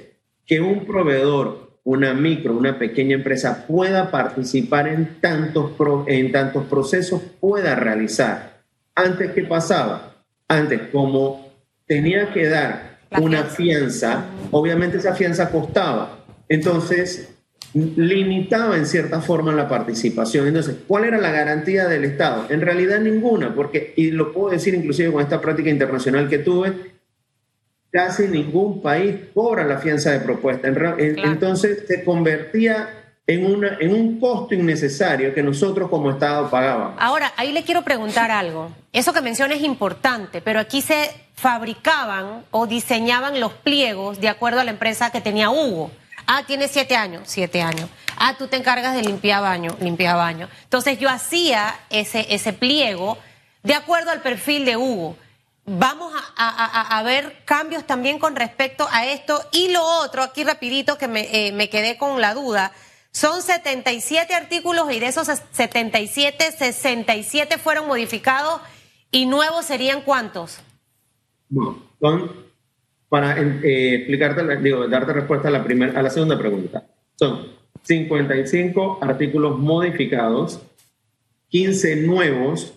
Que 0.46 0.60
un 0.60 0.86
proveedor, 0.86 1.78
una 1.84 2.14
micro, 2.14 2.56
una 2.56 2.78
pequeña 2.78 3.16
empresa 3.16 3.66
pueda 3.66 4.10
participar 4.10 4.88
en 4.88 5.20
tantos, 5.20 5.72
en 6.06 6.32
tantos 6.32 6.64
procesos, 6.66 7.20
pueda 7.38 7.74
realizar. 7.74 8.62
Antes, 8.94 9.32
¿qué 9.32 9.44
pasaba? 9.44 10.24
Antes, 10.48 10.80
como 10.90 11.52
tenía 11.86 12.32
que 12.32 12.48
dar 12.48 12.98
una 13.20 13.44
fianza, 13.44 14.24
obviamente 14.50 14.96
esa 14.96 15.14
fianza 15.14 15.50
costaba. 15.50 16.24
Entonces, 16.48 17.28
limitaba 17.74 18.76
en 18.76 18.86
cierta 18.86 19.20
forma 19.20 19.52
la 19.52 19.68
participación. 19.68 20.48
Entonces, 20.48 20.76
¿cuál 20.86 21.04
era 21.04 21.18
la 21.18 21.30
garantía 21.30 21.86
del 21.86 22.04
Estado? 22.04 22.46
En 22.48 22.60
realidad 22.60 23.00
ninguna, 23.00 23.54
porque, 23.54 23.92
y 23.96 24.10
lo 24.10 24.32
puedo 24.32 24.50
decir 24.50 24.74
inclusive 24.74 25.12
con 25.12 25.22
esta 25.22 25.40
práctica 25.40 25.70
internacional 25.70 26.28
que 26.28 26.38
tuve, 26.38 26.72
casi 27.90 28.28
ningún 28.28 28.82
país 28.82 29.16
cobra 29.34 29.64
la 29.64 29.78
fianza 29.78 30.10
de 30.10 30.20
propuesta. 30.20 30.68
Entonces 30.98 31.84
se 31.86 32.04
convertía 32.04 33.00
en, 33.26 33.46
una, 33.46 33.76
en 33.78 33.94
un 33.94 34.18
costo 34.18 34.54
innecesario 34.54 35.32
que 35.32 35.42
nosotros 35.42 35.88
como 35.88 36.10
Estado 36.10 36.50
pagábamos. 36.50 36.96
Ahora, 36.98 37.32
ahí 37.36 37.52
le 37.52 37.62
quiero 37.62 37.82
preguntar 37.82 38.30
algo. 38.32 38.72
Eso 38.92 39.12
que 39.12 39.20
menciona 39.20 39.54
es 39.54 39.62
importante, 39.62 40.40
pero 40.40 40.58
aquí 40.58 40.82
se 40.82 41.10
fabricaban 41.34 42.44
o 42.50 42.66
diseñaban 42.66 43.38
los 43.38 43.52
pliegos 43.52 44.20
de 44.20 44.28
acuerdo 44.28 44.60
a 44.60 44.64
la 44.64 44.72
empresa 44.72 45.10
que 45.10 45.20
tenía 45.20 45.50
Hugo. 45.50 45.92
Ah, 46.32 46.44
tiene 46.46 46.68
siete 46.68 46.94
años, 46.94 47.22
siete 47.26 47.60
años. 47.60 47.90
Ah, 48.16 48.36
tú 48.38 48.46
te 48.46 48.56
encargas 48.56 48.94
de 48.94 49.02
limpiar 49.02 49.42
baño, 49.42 49.76
limpiar 49.80 50.16
baño. 50.16 50.48
Entonces 50.62 50.96
yo 51.00 51.10
hacía 51.10 51.74
ese, 51.90 52.24
ese 52.32 52.52
pliego 52.52 53.18
de 53.64 53.74
acuerdo 53.74 54.12
al 54.12 54.22
perfil 54.22 54.64
de 54.64 54.76
Hugo. 54.76 55.16
Vamos 55.66 56.12
a, 56.36 57.02
ver 57.02 57.42
cambios 57.44 57.84
también 57.84 58.20
con 58.20 58.36
respecto 58.36 58.86
a 58.92 59.06
esto. 59.06 59.42
Y 59.50 59.72
lo 59.72 59.84
otro, 59.84 60.22
aquí 60.22 60.44
rapidito 60.44 60.98
que 60.98 61.08
me, 61.08 61.48
eh, 61.48 61.50
me 61.50 61.68
quedé 61.68 61.98
con 61.98 62.20
la 62.20 62.32
duda, 62.32 62.70
son 63.10 63.42
77 63.42 64.32
artículos 64.32 64.92
y 64.92 65.00
de 65.00 65.06
esos 65.08 65.26
77, 65.26 66.52
67 66.52 67.58
fueron 67.58 67.88
modificados 67.88 68.60
y 69.10 69.26
nuevos 69.26 69.64
serían 69.64 70.02
cuántos? 70.02 70.60
No, 71.48 71.82
son 72.00 72.49
para 73.10 73.36
eh, 73.38 73.96
explicarte, 73.96 74.56
digo, 74.58 74.88
darte 74.88 75.12
respuesta 75.12 75.48
a 75.48 75.50
la, 75.50 75.64
primera, 75.64 75.98
a 75.98 76.02
la 76.02 76.10
segunda 76.10 76.38
pregunta. 76.38 76.84
Son 77.16 77.48
55 77.82 79.00
artículos 79.02 79.58
modificados, 79.58 80.62
15 81.48 81.96
nuevos, 81.96 82.72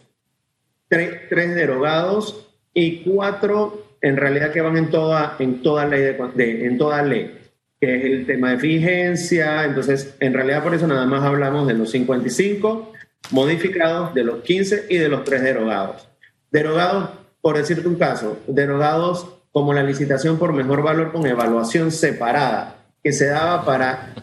3, 0.90 1.30
derogados 1.30 2.50
y 2.74 3.04
4 3.04 3.98
en 4.02 4.18
realidad 4.18 4.52
que 4.52 4.62
van 4.62 4.76
en 4.76 4.90
toda, 4.90 5.36
en 5.40 5.62
toda 5.62 5.86
ley, 5.86 6.16
de, 6.36 6.66
en 6.66 6.78
toda 6.80 7.04
ley, 7.04 7.40
que 7.80 7.96
es 7.96 8.04
el 8.04 8.26
tema 8.26 8.50
de 8.52 8.56
vigencia. 8.58 9.64
Entonces, 9.66 10.16
en 10.20 10.34
realidad 10.34 10.64
por 10.64 10.74
eso 10.74 10.88
nada 10.88 11.06
más 11.06 11.24
hablamos 11.24 11.68
de 11.68 11.76
los 11.76 11.92
55 11.92 12.92
modificados, 13.32 14.16
de 14.16 14.24
los 14.24 14.42
15 14.42 14.88
y 14.90 14.98
de 14.98 15.10
los 15.10 15.24
3 15.24 15.44
derogados. 15.44 16.10
Derogados, 16.52 17.12
por 17.40 17.56
decirte 17.56 17.88
un 17.88 17.96
caso, 17.96 18.40
derogados 18.48 19.43
como 19.54 19.72
la 19.72 19.84
licitación 19.84 20.38
por 20.38 20.52
mejor 20.52 20.84
valor 20.84 21.14
con 21.14 21.26
evaluación 21.26 21.92
separada, 21.92 22.84
que 23.02 23.14
se 23.14 23.28
daba 23.28 23.64
para, 23.64 24.14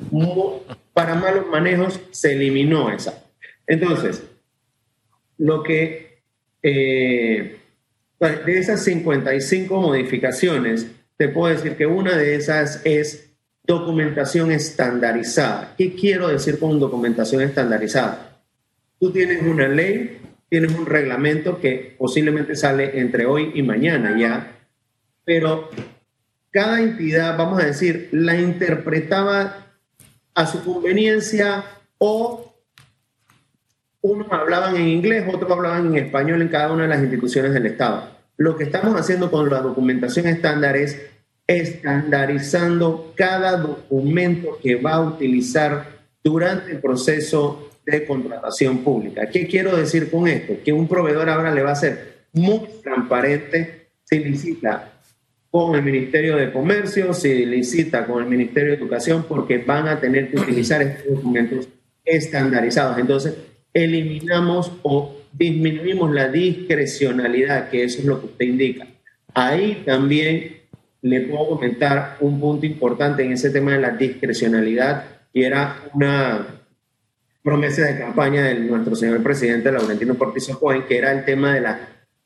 para 0.92 1.14
malos 1.14 1.46
manejos, 1.46 2.00
se 2.10 2.32
eliminó 2.32 2.90
esa. 2.90 3.24
Entonces, 3.66 4.24
lo 5.38 5.62
que 5.62 6.20
eh, 6.62 7.56
pues, 8.18 8.44
de 8.44 8.58
esas 8.58 8.84
55 8.84 9.80
modificaciones, 9.80 10.88
te 11.16 11.28
puedo 11.28 11.54
decir 11.54 11.76
que 11.76 11.86
una 11.86 12.16
de 12.16 12.34
esas 12.34 12.82
es 12.84 13.30
documentación 13.64 14.50
estandarizada. 14.52 15.74
¿Qué 15.78 15.94
quiero 15.94 16.28
decir 16.28 16.58
con 16.58 16.78
documentación 16.80 17.40
estandarizada? 17.40 18.42
Tú 18.98 19.12
tienes 19.12 19.42
una 19.42 19.68
ley, 19.68 20.18
tienes 20.48 20.72
un 20.72 20.86
reglamento 20.86 21.60
que 21.60 21.94
posiblemente 21.96 22.56
sale 22.56 22.98
entre 22.98 23.24
hoy 23.26 23.52
y 23.54 23.62
mañana 23.62 24.18
ya, 24.18 24.59
pero 25.30 25.68
cada 26.50 26.80
entidad, 26.80 27.38
vamos 27.38 27.62
a 27.62 27.66
decir, 27.66 28.08
la 28.10 28.36
interpretaba 28.36 29.68
a 30.34 30.46
su 30.46 30.64
conveniencia 30.64 31.64
o 31.98 32.52
unos 34.00 34.26
hablaban 34.32 34.74
en 34.74 34.88
inglés, 34.88 35.24
otros 35.32 35.48
hablaban 35.48 35.86
en 35.86 36.04
español 36.04 36.42
en 36.42 36.48
cada 36.48 36.72
una 36.72 36.82
de 36.82 36.88
las 36.88 37.00
instituciones 37.00 37.52
del 37.52 37.66
Estado. 37.66 38.08
Lo 38.38 38.56
que 38.56 38.64
estamos 38.64 38.98
haciendo 38.98 39.30
con 39.30 39.48
la 39.48 39.60
documentación 39.60 40.26
estándar 40.26 40.76
es 40.76 41.00
estandarizando 41.46 43.12
cada 43.14 43.56
documento 43.56 44.58
que 44.60 44.74
va 44.74 44.94
a 44.94 45.00
utilizar 45.02 45.86
durante 46.24 46.72
el 46.72 46.80
proceso 46.80 47.70
de 47.86 48.04
contratación 48.04 48.78
pública. 48.78 49.30
¿Qué 49.30 49.46
quiero 49.46 49.76
decir 49.76 50.10
con 50.10 50.26
esto? 50.26 50.54
Que 50.64 50.72
un 50.72 50.88
proveedor 50.88 51.30
ahora 51.30 51.54
le 51.54 51.62
va 51.62 51.70
a 51.70 51.76
ser 51.76 52.24
muy 52.32 52.62
transparente 52.82 53.90
si 54.02 54.18
licita 54.18 54.89
con 55.50 55.74
el 55.74 55.82
Ministerio 55.82 56.36
de 56.36 56.52
Comercio, 56.52 57.12
si 57.12 57.44
licita 57.44 58.06
con 58.06 58.22
el 58.22 58.28
Ministerio 58.28 58.70
de 58.70 58.76
Educación, 58.76 59.24
porque 59.28 59.58
van 59.58 59.88
a 59.88 59.98
tener 59.98 60.30
que 60.30 60.38
utilizar 60.38 60.80
estos 60.80 61.16
documentos 61.16 61.68
estandarizados. 62.04 62.98
Entonces, 62.98 63.34
eliminamos 63.74 64.72
o 64.82 65.16
disminuimos 65.32 66.12
la 66.12 66.28
discrecionalidad, 66.28 67.68
que 67.68 67.84
eso 67.84 67.98
es 67.98 68.04
lo 68.04 68.20
que 68.20 68.26
usted 68.26 68.46
indica. 68.46 68.86
Ahí 69.34 69.82
también 69.84 70.60
le 71.02 71.20
puedo 71.22 71.50
comentar 71.50 72.16
un 72.20 72.38
punto 72.38 72.66
importante 72.66 73.24
en 73.24 73.32
ese 73.32 73.50
tema 73.50 73.72
de 73.72 73.80
la 73.80 73.90
discrecionalidad, 73.90 75.04
y 75.32 75.42
era 75.42 75.82
una 75.94 76.46
promesa 77.42 77.82
de 77.82 77.98
campaña 77.98 78.44
de 78.44 78.54
nuestro 78.54 78.94
señor 78.94 79.22
presidente 79.22 79.72
Laurentino 79.72 80.14
Portizo 80.14 80.58
Cohen, 80.60 80.84
que 80.86 80.98
era 80.98 81.10
el 81.12 81.24
tema 81.24 81.54
de 81.54 81.60
las 81.60 81.78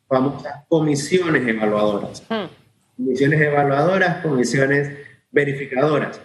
famosas 0.06 0.64
comisiones 0.68 1.46
evaluadoras. 1.46 2.22
Hmm. 2.28 2.63
Comisiones 2.96 3.40
evaluadoras, 3.40 4.22
comisiones 4.22 4.90
verificadoras. 5.30 6.20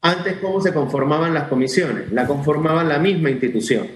Antes, 0.00 0.36
¿cómo 0.36 0.60
se 0.60 0.72
conformaban 0.72 1.34
las 1.34 1.48
comisiones? 1.48 2.12
La 2.12 2.26
conformaban 2.26 2.88
la 2.88 2.98
misma 2.98 3.30
institución. 3.30 3.88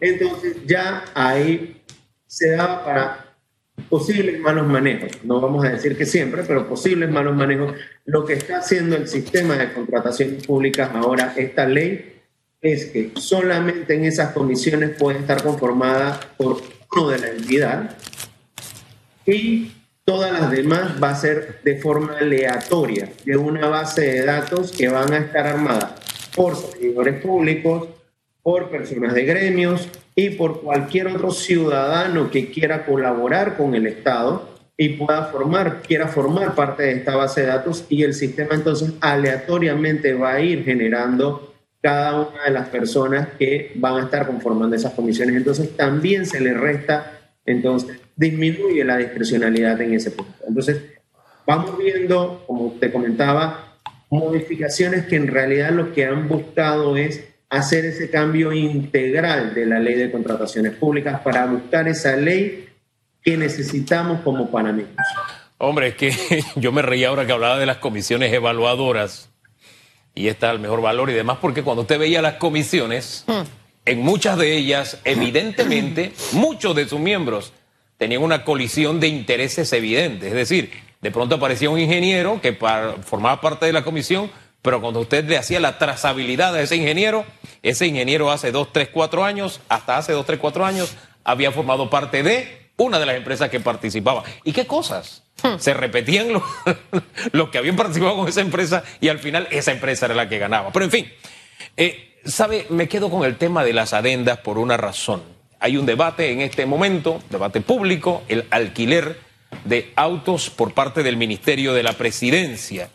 Entonces, 0.00 0.56
ya 0.66 1.04
ahí 1.14 1.82
se 2.26 2.50
daba 2.50 2.84
para 2.84 3.24
posibles 3.88 4.40
malos 4.40 4.66
manejos. 4.66 5.10
No 5.24 5.40
vamos 5.40 5.64
a 5.64 5.70
decir 5.70 5.96
que 5.96 6.06
siempre, 6.06 6.42
pero 6.46 6.68
posibles 6.68 7.10
malos 7.10 7.36
manejos. 7.36 7.74
Lo 8.04 8.24
que 8.24 8.34
está 8.34 8.58
haciendo 8.58 8.96
el 8.96 9.08
sistema 9.08 9.56
de 9.56 9.72
contrataciones 9.72 10.46
públicas 10.46 10.90
ahora, 10.94 11.34
esta 11.36 11.66
ley, 11.66 12.22
es 12.60 12.86
que 12.86 13.12
solamente 13.16 13.94
en 13.94 14.04
esas 14.04 14.32
comisiones 14.32 14.96
puede 14.96 15.18
estar 15.18 15.42
conformada 15.42 16.18
por 16.36 16.62
uno 16.96 17.08
de 17.10 17.18
la 17.18 17.28
entidad 17.28 17.96
y 19.26 19.70
todas 20.04 20.32
las 20.32 20.50
demás 20.50 21.02
va 21.02 21.10
a 21.10 21.16
ser 21.16 21.60
de 21.64 21.76
forma 21.76 22.18
aleatoria, 22.18 23.08
de 23.24 23.36
una 23.36 23.68
base 23.68 24.02
de 24.02 24.24
datos 24.24 24.72
que 24.72 24.88
van 24.88 25.12
a 25.12 25.18
estar 25.18 25.46
armadas 25.46 25.92
por 26.34 26.56
servidores 26.56 27.22
públicos, 27.22 27.88
por 28.42 28.70
personas 28.70 29.14
de 29.14 29.24
gremios 29.24 29.88
y 30.14 30.30
por 30.30 30.60
cualquier 30.60 31.08
otro 31.08 31.30
ciudadano 31.30 32.30
que 32.30 32.50
quiera 32.50 32.84
colaborar 32.84 33.56
con 33.56 33.74
el 33.74 33.86
Estado 33.86 34.54
y 34.76 34.90
pueda 34.90 35.24
formar, 35.26 35.82
quiera 35.82 36.08
formar 36.08 36.54
parte 36.54 36.82
de 36.82 36.92
esta 36.92 37.16
base 37.16 37.42
de 37.42 37.46
datos 37.46 37.86
y 37.88 38.02
el 38.02 38.12
sistema 38.12 38.54
entonces 38.54 38.92
aleatoriamente 39.00 40.12
va 40.12 40.34
a 40.34 40.40
ir 40.40 40.64
generando 40.64 41.54
cada 41.80 42.28
una 42.28 42.44
de 42.44 42.50
las 42.50 42.68
personas 42.68 43.28
que 43.38 43.72
van 43.76 43.96
a 43.96 44.04
estar 44.04 44.26
conformando 44.26 44.74
esas 44.74 44.94
comisiones. 44.94 45.36
Entonces 45.36 45.76
también 45.76 46.26
se 46.26 46.40
le 46.40 46.54
resta, 46.54 47.20
entonces 47.44 48.00
disminuye 48.16 48.84
la 48.84 48.98
discrecionalidad 48.98 49.80
en 49.80 49.94
ese 49.94 50.10
punto. 50.10 50.34
Entonces 50.46 50.82
vamos 51.46 51.76
viendo, 51.78 52.44
como 52.46 52.72
te 52.80 52.92
comentaba, 52.92 53.78
modificaciones 54.10 55.06
que 55.06 55.16
en 55.16 55.28
realidad 55.28 55.70
lo 55.70 55.92
que 55.92 56.04
han 56.04 56.28
buscado 56.28 56.96
es 56.96 57.24
hacer 57.50 57.84
ese 57.84 58.10
cambio 58.10 58.52
integral 58.52 59.54
de 59.54 59.66
la 59.66 59.78
ley 59.78 59.94
de 59.94 60.10
contrataciones 60.10 60.72
públicas 60.72 61.20
para 61.20 61.46
buscar 61.46 61.88
esa 61.88 62.16
ley 62.16 62.68
que 63.22 63.36
necesitamos 63.36 64.20
como 64.20 64.50
panameños. 64.50 64.90
Hombre, 65.58 65.88
es 65.88 65.94
que 65.94 66.12
yo 66.56 66.72
me 66.72 66.82
reía 66.82 67.08
ahora 67.08 67.26
que 67.26 67.32
hablaba 67.32 67.58
de 67.58 67.66
las 67.66 67.78
comisiones 67.78 68.32
evaluadoras 68.32 69.30
y 70.14 70.28
está 70.28 70.50
el 70.50 70.60
mejor 70.60 70.80
valor 70.80 71.10
y 71.10 71.14
demás, 71.14 71.38
porque 71.40 71.62
cuando 71.62 71.82
usted 71.82 71.98
veía 71.98 72.22
las 72.22 72.34
comisiones, 72.34 73.24
hmm. 73.26 73.42
en 73.86 74.00
muchas 74.00 74.38
de 74.38 74.56
ellas, 74.56 75.00
evidentemente, 75.04 76.12
muchos 76.32 76.76
de 76.76 76.86
sus 76.86 77.00
miembros 77.00 77.52
tenían 77.98 78.22
una 78.22 78.44
colisión 78.44 79.00
de 79.00 79.08
intereses 79.08 79.72
evidentes. 79.72 80.28
Es 80.28 80.34
decir, 80.34 80.72
de 81.00 81.10
pronto 81.10 81.34
aparecía 81.36 81.70
un 81.70 81.78
ingeniero 81.78 82.40
que 82.40 82.54
formaba 83.02 83.40
parte 83.40 83.66
de 83.66 83.72
la 83.72 83.84
comisión, 83.84 84.30
pero 84.62 84.80
cuando 84.80 85.00
usted 85.00 85.28
le 85.28 85.36
hacía 85.36 85.60
la 85.60 85.78
trazabilidad 85.78 86.54
a 86.54 86.62
ese 86.62 86.76
ingeniero, 86.76 87.26
ese 87.62 87.86
ingeniero 87.86 88.30
hace 88.30 88.52
dos, 88.52 88.72
tres, 88.72 88.88
cuatro 88.90 89.24
años, 89.24 89.60
hasta 89.68 89.98
hace 89.98 90.12
dos, 90.12 90.24
tres, 90.24 90.38
cuatro 90.38 90.64
años, 90.64 90.96
había 91.22 91.52
formado 91.52 91.90
parte 91.90 92.22
de 92.22 92.70
una 92.76 92.98
de 92.98 93.06
las 93.06 93.16
empresas 93.16 93.50
que 93.50 93.60
participaba. 93.60 94.24
¿Y 94.44 94.52
qué 94.52 94.66
cosas? 94.66 95.22
Hmm. 95.42 95.58
Se 95.58 95.74
repetían 95.74 96.28
los, 97.32 97.50
que 97.50 97.58
habían 97.58 97.76
participado 97.76 98.16
con 98.16 98.28
esa 98.28 98.40
empresa 98.40 98.82
y 99.00 99.08
al 99.08 99.18
final 99.18 99.46
esa 99.50 99.72
empresa 99.72 100.06
era 100.06 100.14
la 100.14 100.28
que 100.28 100.38
ganaba. 100.38 100.72
Pero 100.72 100.86
en 100.86 100.90
fin, 100.90 101.12
eh, 101.76 102.18
¿sabe? 102.24 102.66
Me 102.70 102.88
quedo 102.88 103.10
con 103.10 103.24
el 103.24 103.36
tema 103.36 103.64
de 103.64 103.74
las 103.74 103.92
adendas 103.92 104.38
por 104.38 104.56
una 104.56 104.78
razón. 104.78 105.33
Hay 105.64 105.78
un 105.78 105.86
debate 105.86 106.30
en 106.30 106.42
este 106.42 106.66
momento, 106.66 107.22
debate 107.30 107.62
público, 107.62 108.22
el 108.28 108.46
alquiler 108.50 109.18
de 109.64 109.94
autos 109.96 110.50
por 110.50 110.74
parte 110.74 111.02
del 111.02 111.16
Ministerio 111.16 111.72
de 111.72 111.82
la 111.82 111.94
Presidencia. 111.94 112.90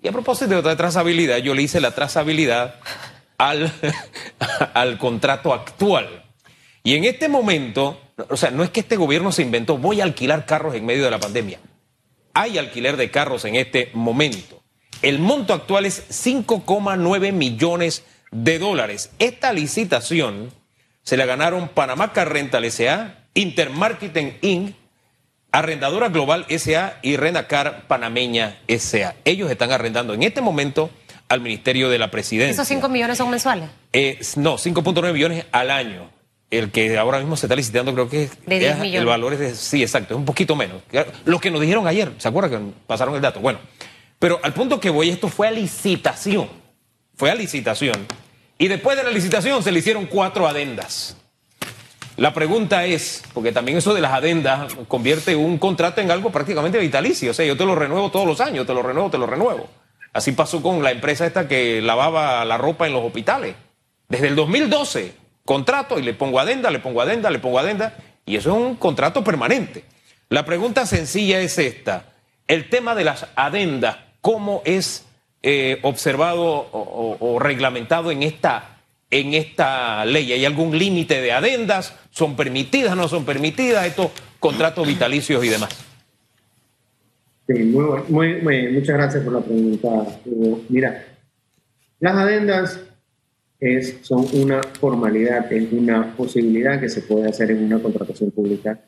Y 0.00 0.06
a 0.06 0.12
propósito 0.12 0.62
de 0.62 0.76
trazabilidad, 0.76 1.38
yo 1.38 1.54
le 1.54 1.62
hice 1.62 1.80
la 1.80 1.90
trazabilidad 1.90 2.76
al, 3.36 3.72
al 4.74 4.96
contrato 4.98 5.52
actual. 5.52 6.24
Y 6.84 6.94
en 6.94 7.02
este 7.02 7.28
momento, 7.28 8.00
o 8.30 8.36
sea, 8.36 8.52
no 8.52 8.62
es 8.62 8.70
que 8.70 8.78
este 8.78 8.94
gobierno 8.94 9.32
se 9.32 9.42
inventó, 9.42 9.76
voy 9.76 10.00
a 10.00 10.04
alquilar 10.04 10.46
carros 10.46 10.76
en 10.76 10.86
medio 10.86 11.02
de 11.02 11.10
la 11.10 11.18
pandemia. 11.18 11.58
Hay 12.32 12.58
alquiler 12.58 12.96
de 12.96 13.10
carros 13.10 13.44
en 13.44 13.56
este 13.56 13.90
momento. 13.92 14.62
El 15.02 15.18
monto 15.18 15.52
actual 15.52 15.84
es 15.84 16.04
5,9 16.10 17.32
millones 17.32 18.04
de 18.30 18.60
dólares. 18.60 19.10
Esta 19.18 19.52
licitación 19.52 20.52
se 21.04 21.16
la 21.16 21.26
ganaron 21.26 21.68
Panamá 21.68 22.12
Car 22.12 22.32
Rental 22.32 22.64
S.A., 22.64 23.26
Intermarketing 23.34 24.38
Inc., 24.40 24.74
Arrendadora 25.52 26.08
Global 26.08 26.46
SA 26.48 26.98
y 27.02 27.16
Renacar 27.16 27.86
Panameña 27.86 28.58
SA. 28.66 29.14
Ellos 29.24 29.48
están 29.50 29.70
arrendando 29.70 30.12
en 30.12 30.24
este 30.24 30.40
momento 30.40 30.90
al 31.28 31.40
Ministerio 31.40 31.88
de 31.88 31.98
la 31.98 32.10
Presidencia. 32.10 32.54
¿Esos 32.54 32.66
5 32.66 32.88
millones 32.88 33.18
son 33.18 33.30
mensuales? 33.30 33.68
Eh, 33.92 34.18
no, 34.34 34.56
5.9 34.56 35.12
millones 35.12 35.46
al 35.52 35.70
año. 35.70 36.10
El 36.50 36.72
que 36.72 36.98
ahora 36.98 37.18
mismo 37.18 37.36
se 37.36 37.46
está 37.46 37.54
licitando 37.54 37.92
creo 37.94 38.08
que 38.08 38.30
de 38.46 38.58
10 38.58 38.78
millones. 38.78 39.00
el 39.00 39.06
valor 39.06 39.32
es 39.34 39.38
de, 39.38 39.54
sí, 39.54 39.82
exacto, 39.82 40.14
es 40.14 40.18
un 40.18 40.24
poquito 40.24 40.56
menos. 40.56 40.82
Lo 41.24 41.38
que 41.38 41.50
nos 41.50 41.60
dijeron 41.60 41.86
ayer, 41.86 42.12
¿se 42.18 42.26
acuerdan 42.26 42.50
que 42.50 42.72
pasaron 42.86 43.14
el 43.14 43.20
dato? 43.20 43.38
Bueno, 43.38 43.60
pero 44.18 44.40
al 44.42 44.52
punto 44.54 44.80
que 44.80 44.90
voy, 44.90 45.10
esto 45.10 45.28
fue 45.28 45.46
a 45.46 45.50
licitación. 45.50 46.48
Fue 47.14 47.30
a 47.30 47.34
licitación. 47.34 48.06
Y 48.58 48.68
después 48.68 48.96
de 48.96 49.04
la 49.04 49.10
licitación 49.10 49.62
se 49.62 49.72
le 49.72 49.80
hicieron 49.80 50.06
cuatro 50.06 50.46
adendas. 50.46 51.16
La 52.16 52.32
pregunta 52.32 52.84
es, 52.84 53.24
porque 53.34 53.50
también 53.50 53.78
eso 53.78 53.92
de 53.92 54.00
las 54.00 54.12
adendas 54.12 54.72
convierte 54.86 55.34
un 55.34 55.58
contrato 55.58 56.00
en 56.00 56.12
algo 56.12 56.30
prácticamente 56.30 56.78
vitalicio, 56.78 57.32
o 57.32 57.34
sea, 57.34 57.44
yo 57.44 57.56
te 57.56 57.66
lo 57.66 57.74
renuevo 57.74 58.10
todos 58.12 58.26
los 58.26 58.40
años, 58.40 58.66
te 58.66 58.74
lo 58.74 58.82
renuevo, 58.82 59.10
te 59.10 59.18
lo 59.18 59.26
renuevo. 59.26 59.68
Así 60.12 60.30
pasó 60.30 60.62
con 60.62 60.84
la 60.84 60.92
empresa 60.92 61.26
esta 61.26 61.48
que 61.48 61.82
lavaba 61.82 62.44
la 62.44 62.56
ropa 62.56 62.86
en 62.86 62.92
los 62.92 63.02
hospitales. 63.02 63.56
Desde 64.08 64.28
el 64.28 64.36
2012, 64.36 65.12
contrato 65.44 65.98
y 65.98 66.02
le 66.02 66.14
pongo 66.14 66.38
adenda, 66.38 66.70
le 66.70 66.78
pongo 66.78 67.00
adenda, 67.00 67.30
le 67.30 67.40
pongo 67.40 67.58
adenda, 67.58 67.96
y 68.24 68.36
eso 68.36 68.50
es 68.50 68.56
un 68.56 68.76
contrato 68.76 69.24
permanente. 69.24 69.84
La 70.28 70.44
pregunta 70.44 70.86
sencilla 70.86 71.40
es 71.40 71.58
esta, 71.58 72.12
el 72.46 72.70
tema 72.70 72.94
de 72.94 73.04
las 73.04 73.26
adendas, 73.34 73.96
¿cómo 74.20 74.62
es 74.64 75.04
eh, 75.44 75.78
observado 75.82 76.42
o 76.72 77.38
reglamentado 77.38 78.10
en 78.10 78.22
esta 78.22 78.74
en 79.10 79.34
esta 79.34 80.04
ley? 80.04 80.32
¿Hay 80.32 80.44
algún 80.44 80.76
límite 80.76 81.20
de 81.20 81.32
adendas? 81.32 81.94
¿Son 82.10 82.34
permitidas, 82.34 82.96
no 82.96 83.08
son 83.08 83.24
permitidas 83.24 83.86
estos 83.86 84.10
contratos 84.40 84.86
vitalicios 84.86 85.44
y 85.44 85.48
demás? 85.48 85.70
Sí, 87.46 87.62
muy, 87.62 88.40
muchas 88.72 88.96
gracias 88.96 89.22
por 89.22 89.34
la 89.34 89.40
pregunta. 89.40 89.88
Mira, 90.68 91.04
las 92.00 92.16
adendas 92.16 92.80
es, 93.60 93.98
son 94.02 94.26
una 94.32 94.60
formalidad, 94.80 95.52
es 95.52 95.72
una 95.72 96.16
posibilidad 96.16 96.80
que 96.80 96.88
se 96.88 97.02
puede 97.02 97.28
hacer 97.28 97.50
en 97.50 97.64
una 97.64 97.78
contratación 97.78 98.30
pública, 98.30 98.80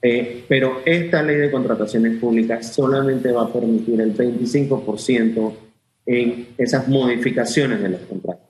eh, 0.00 0.44
pero 0.48 0.82
esta 0.86 1.22
ley 1.22 1.36
de 1.36 1.50
contrataciones 1.50 2.18
públicas 2.18 2.72
solamente 2.72 3.32
va 3.32 3.42
a 3.42 3.52
permitir 3.52 4.00
el 4.00 4.16
25% 4.16 5.65
en 6.06 6.48
esas 6.56 6.88
modificaciones 6.88 7.82
de 7.82 7.88
los 7.90 8.00
contratos. 8.02 8.44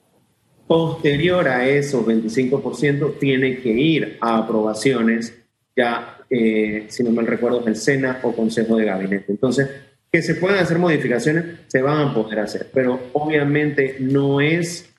Posterior 0.67 1.47
a 1.47 1.67
esos 1.67 2.05
25%, 2.05 3.17
tiene 3.19 3.57
que 3.59 3.69
ir 3.69 4.17
a 4.21 4.37
aprobaciones, 4.37 5.33
ya, 5.75 6.17
eh, 6.29 6.85
si 6.89 7.03
no 7.03 7.11
mal 7.11 7.25
recuerdo, 7.25 7.65
el 7.67 7.75
SENA 7.75 8.19
o 8.23 8.33
Consejo 8.33 8.75
de 8.75 8.85
Gabinete. 8.85 9.31
Entonces, 9.31 9.69
que 10.11 10.21
se 10.21 10.35
puedan 10.35 10.59
hacer 10.59 10.77
modificaciones, 10.77 11.45
se 11.67 11.81
van 11.81 12.09
a 12.09 12.13
poder 12.13 12.39
hacer, 12.39 12.67
pero 12.73 12.99
obviamente 13.13 13.97
no 13.99 14.39
es 14.41 14.89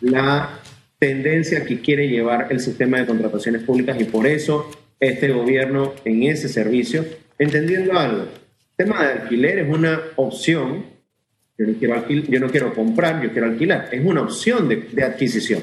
la 0.00 0.60
tendencia 0.98 1.64
que 1.64 1.80
quiere 1.80 2.08
llevar 2.08 2.48
el 2.50 2.60
sistema 2.60 2.98
de 2.98 3.06
contrataciones 3.06 3.62
públicas 3.62 4.00
y 4.00 4.04
por 4.04 4.26
eso 4.26 4.70
este 4.98 5.30
gobierno 5.30 5.92
en 6.04 6.22
ese 6.22 6.48
servicio, 6.48 7.04
entendiendo 7.38 7.98
algo, 7.98 8.22
el 8.22 8.84
tema 8.86 9.04
de 9.04 9.12
alquiler 9.12 9.58
es 9.58 9.74
una 9.74 10.00
opción, 10.16 10.86
yo 11.58 11.66
no 11.66 11.74
quiero, 11.78 12.08
yo 12.08 12.40
no 12.40 12.50
quiero 12.50 12.74
comprar, 12.74 13.22
yo 13.22 13.32
quiero 13.32 13.46
alquilar, 13.46 13.88
es 13.92 14.04
una 14.04 14.22
opción 14.22 14.68
de, 14.68 14.76
de 14.92 15.02
adquisición. 15.02 15.62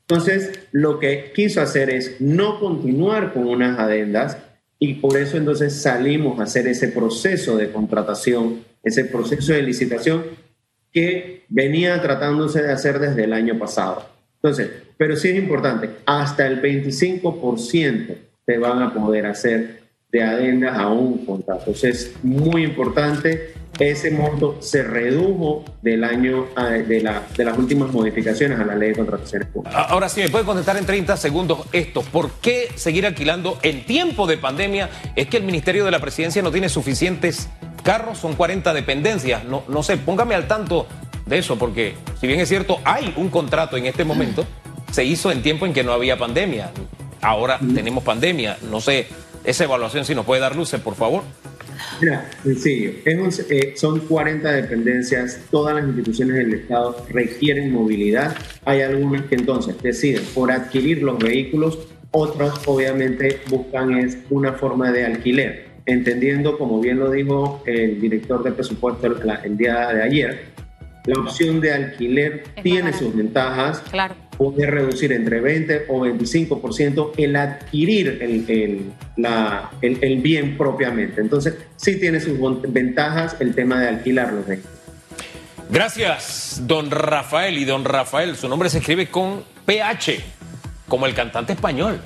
Entonces, 0.00 0.68
lo 0.72 0.98
que 0.98 1.32
quiso 1.34 1.60
hacer 1.60 1.90
es 1.90 2.20
no 2.20 2.60
continuar 2.60 3.32
con 3.32 3.46
unas 3.46 3.78
adendas 3.78 4.36
y 4.78 4.94
por 4.94 5.16
eso 5.16 5.36
entonces 5.38 5.80
salimos 5.80 6.38
a 6.38 6.42
hacer 6.42 6.66
ese 6.66 6.88
proceso 6.88 7.56
de 7.56 7.70
contratación, 7.70 8.64
ese 8.82 9.06
proceso 9.06 9.52
de 9.52 9.62
licitación 9.62 10.24
que 10.92 11.44
venía 11.48 12.00
tratándose 12.02 12.62
de 12.62 12.72
hacer 12.72 12.98
desde 12.98 13.24
el 13.24 13.32
año 13.32 13.58
pasado. 13.58 14.08
Entonces, 14.36 14.70
pero 14.98 15.16
sí 15.16 15.28
es 15.28 15.36
importante, 15.36 15.88
hasta 16.04 16.46
el 16.46 16.60
25% 16.60 18.16
se 18.44 18.58
van 18.58 18.82
a 18.82 18.92
poder 18.92 19.24
hacer 19.24 19.83
de 20.14 20.22
adendas 20.22 20.78
a 20.78 20.86
un 20.86 21.26
contrato. 21.26 21.64
Entonces, 21.66 22.12
es 22.14 22.24
muy 22.24 22.62
importante 22.62 23.52
ese 23.80 24.12
monto 24.12 24.58
se 24.60 24.84
redujo 24.84 25.64
del 25.82 26.04
año 26.04 26.46
de, 26.86 27.00
la, 27.00 27.24
de 27.36 27.44
las 27.44 27.58
últimas 27.58 27.90
modificaciones 27.92 28.60
a 28.60 28.64
la 28.64 28.76
ley 28.76 28.90
de 28.90 28.94
contrataciones 28.94 29.48
públicas. 29.48 29.86
Ahora 29.88 30.08
sí, 30.08 30.20
me 30.20 30.28
puede 30.28 30.44
contestar 30.44 30.76
en 30.76 30.86
30 30.86 31.16
segundos 31.16 31.66
esto. 31.72 32.02
¿Por 32.02 32.30
qué 32.34 32.68
seguir 32.76 33.04
alquilando 33.04 33.58
en 33.62 33.84
tiempo 33.84 34.28
de 34.28 34.38
pandemia? 34.38 34.90
Es 35.16 35.26
que 35.26 35.38
el 35.38 35.42
Ministerio 35.42 35.84
de 35.84 35.90
la 35.90 35.98
Presidencia 35.98 36.40
no 36.40 36.52
tiene 36.52 36.68
suficientes 36.68 37.48
carros, 37.82 38.18
son 38.18 38.34
40 38.34 38.72
dependencias. 38.72 39.44
No, 39.44 39.64
no 39.66 39.82
sé, 39.82 39.96
póngame 39.96 40.36
al 40.36 40.46
tanto 40.46 40.86
de 41.26 41.38
eso, 41.38 41.58
porque 41.58 41.94
si 42.20 42.28
bien 42.28 42.38
es 42.38 42.48
cierto, 42.48 42.78
hay 42.84 43.12
un 43.16 43.28
contrato 43.28 43.76
en 43.76 43.86
este 43.86 44.04
momento, 44.04 44.46
se 44.92 45.04
hizo 45.04 45.32
en 45.32 45.42
tiempo 45.42 45.66
en 45.66 45.72
que 45.72 45.82
no 45.82 45.90
había 45.90 46.16
pandemia. 46.16 46.70
Ahora 47.20 47.58
tenemos 47.74 48.04
pandemia. 48.04 48.58
No 48.70 48.80
sé, 48.80 49.08
esa 49.44 49.64
evaluación 49.64 50.04
si 50.04 50.14
nos 50.14 50.24
puede 50.24 50.40
dar 50.40 50.56
luces, 50.56 50.80
por 50.80 50.94
favor. 50.94 51.22
Mira, 52.00 52.28
sencillo. 52.42 52.92
Eh, 53.04 53.74
son 53.76 54.00
40 54.00 54.50
dependencias, 54.50 55.40
todas 55.50 55.74
las 55.76 55.84
instituciones 55.84 56.36
del 56.36 56.54
Estado 56.54 57.06
requieren 57.10 57.72
movilidad. 57.72 58.36
Hay 58.64 58.82
algunas 58.82 59.26
que 59.26 59.36
entonces 59.36 59.80
deciden 59.82 60.24
por 60.34 60.50
adquirir 60.50 61.02
los 61.02 61.18
vehículos, 61.18 61.78
otras 62.10 62.60
obviamente 62.66 63.40
buscan 63.48 63.98
es 63.98 64.18
una 64.30 64.52
forma 64.52 64.90
de 64.92 65.04
alquiler, 65.04 65.66
entendiendo, 65.86 66.56
como 66.58 66.80
bien 66.80 66.98
lo 66.98 67.10
dijo 67.10 67.62
el 67.66 68.00
director 68.00 68.42
de 68.42 68.52
presupuesto 68.52 69.06
el 69.06 69.56
día 69.56 69.88
de 69.88 70.02
ayer, 70.02 70.54
la 71.06 71.20
opción 71.20 71.60
de 71.60 71.72
alquiler 71.72 72.44
tiene 72.62 72.92
sus 72.92 73.14
ventajas. 73.14 73.80
Claro. 73.90 74.14
Puede 74.36 74.66
reducir 74.66 75.12
entre 75.12 75.40
20 75.40 75.86
o 75.88 76.04
25% 76.04 77.12
el 77.16 77.36
adquirir 77.36 78.18
el, 78.20 78.44
el, 78.48 78.92
la, 79.16 79.70
el, 79.80 80.20
bien 80.20 80.56
propiamente. 80.56 81.20
Entonces, 81.20 81.54
sí 81.76 81.98
tiene 82.00 82.20
sus 82.20 82.38
ventajas 82.68 83.36
el 83.40 83.54
tema 83.54 83.80
de 83.80 83.88
alquilar 83.88 84.32
los 84.32 84.46
vehículos. 84.46 84.72
Gracias, 85.70 86.62
don 86.66 86.90
Rafael. 86.90 87.58
Y 87.58 87.64
don 87.64 87.84
Rafael, 87.84 88.36
su 88.36 88.48
nombre 88.48 88.68
se 88.70 88.78
escribe 88.78 89.08
con 89.08 89.44
PH, 89.66 90.20
como 90.88 91.06
el 91.06 91.14
cantante 91.14 91.52
español. 91.52 92.00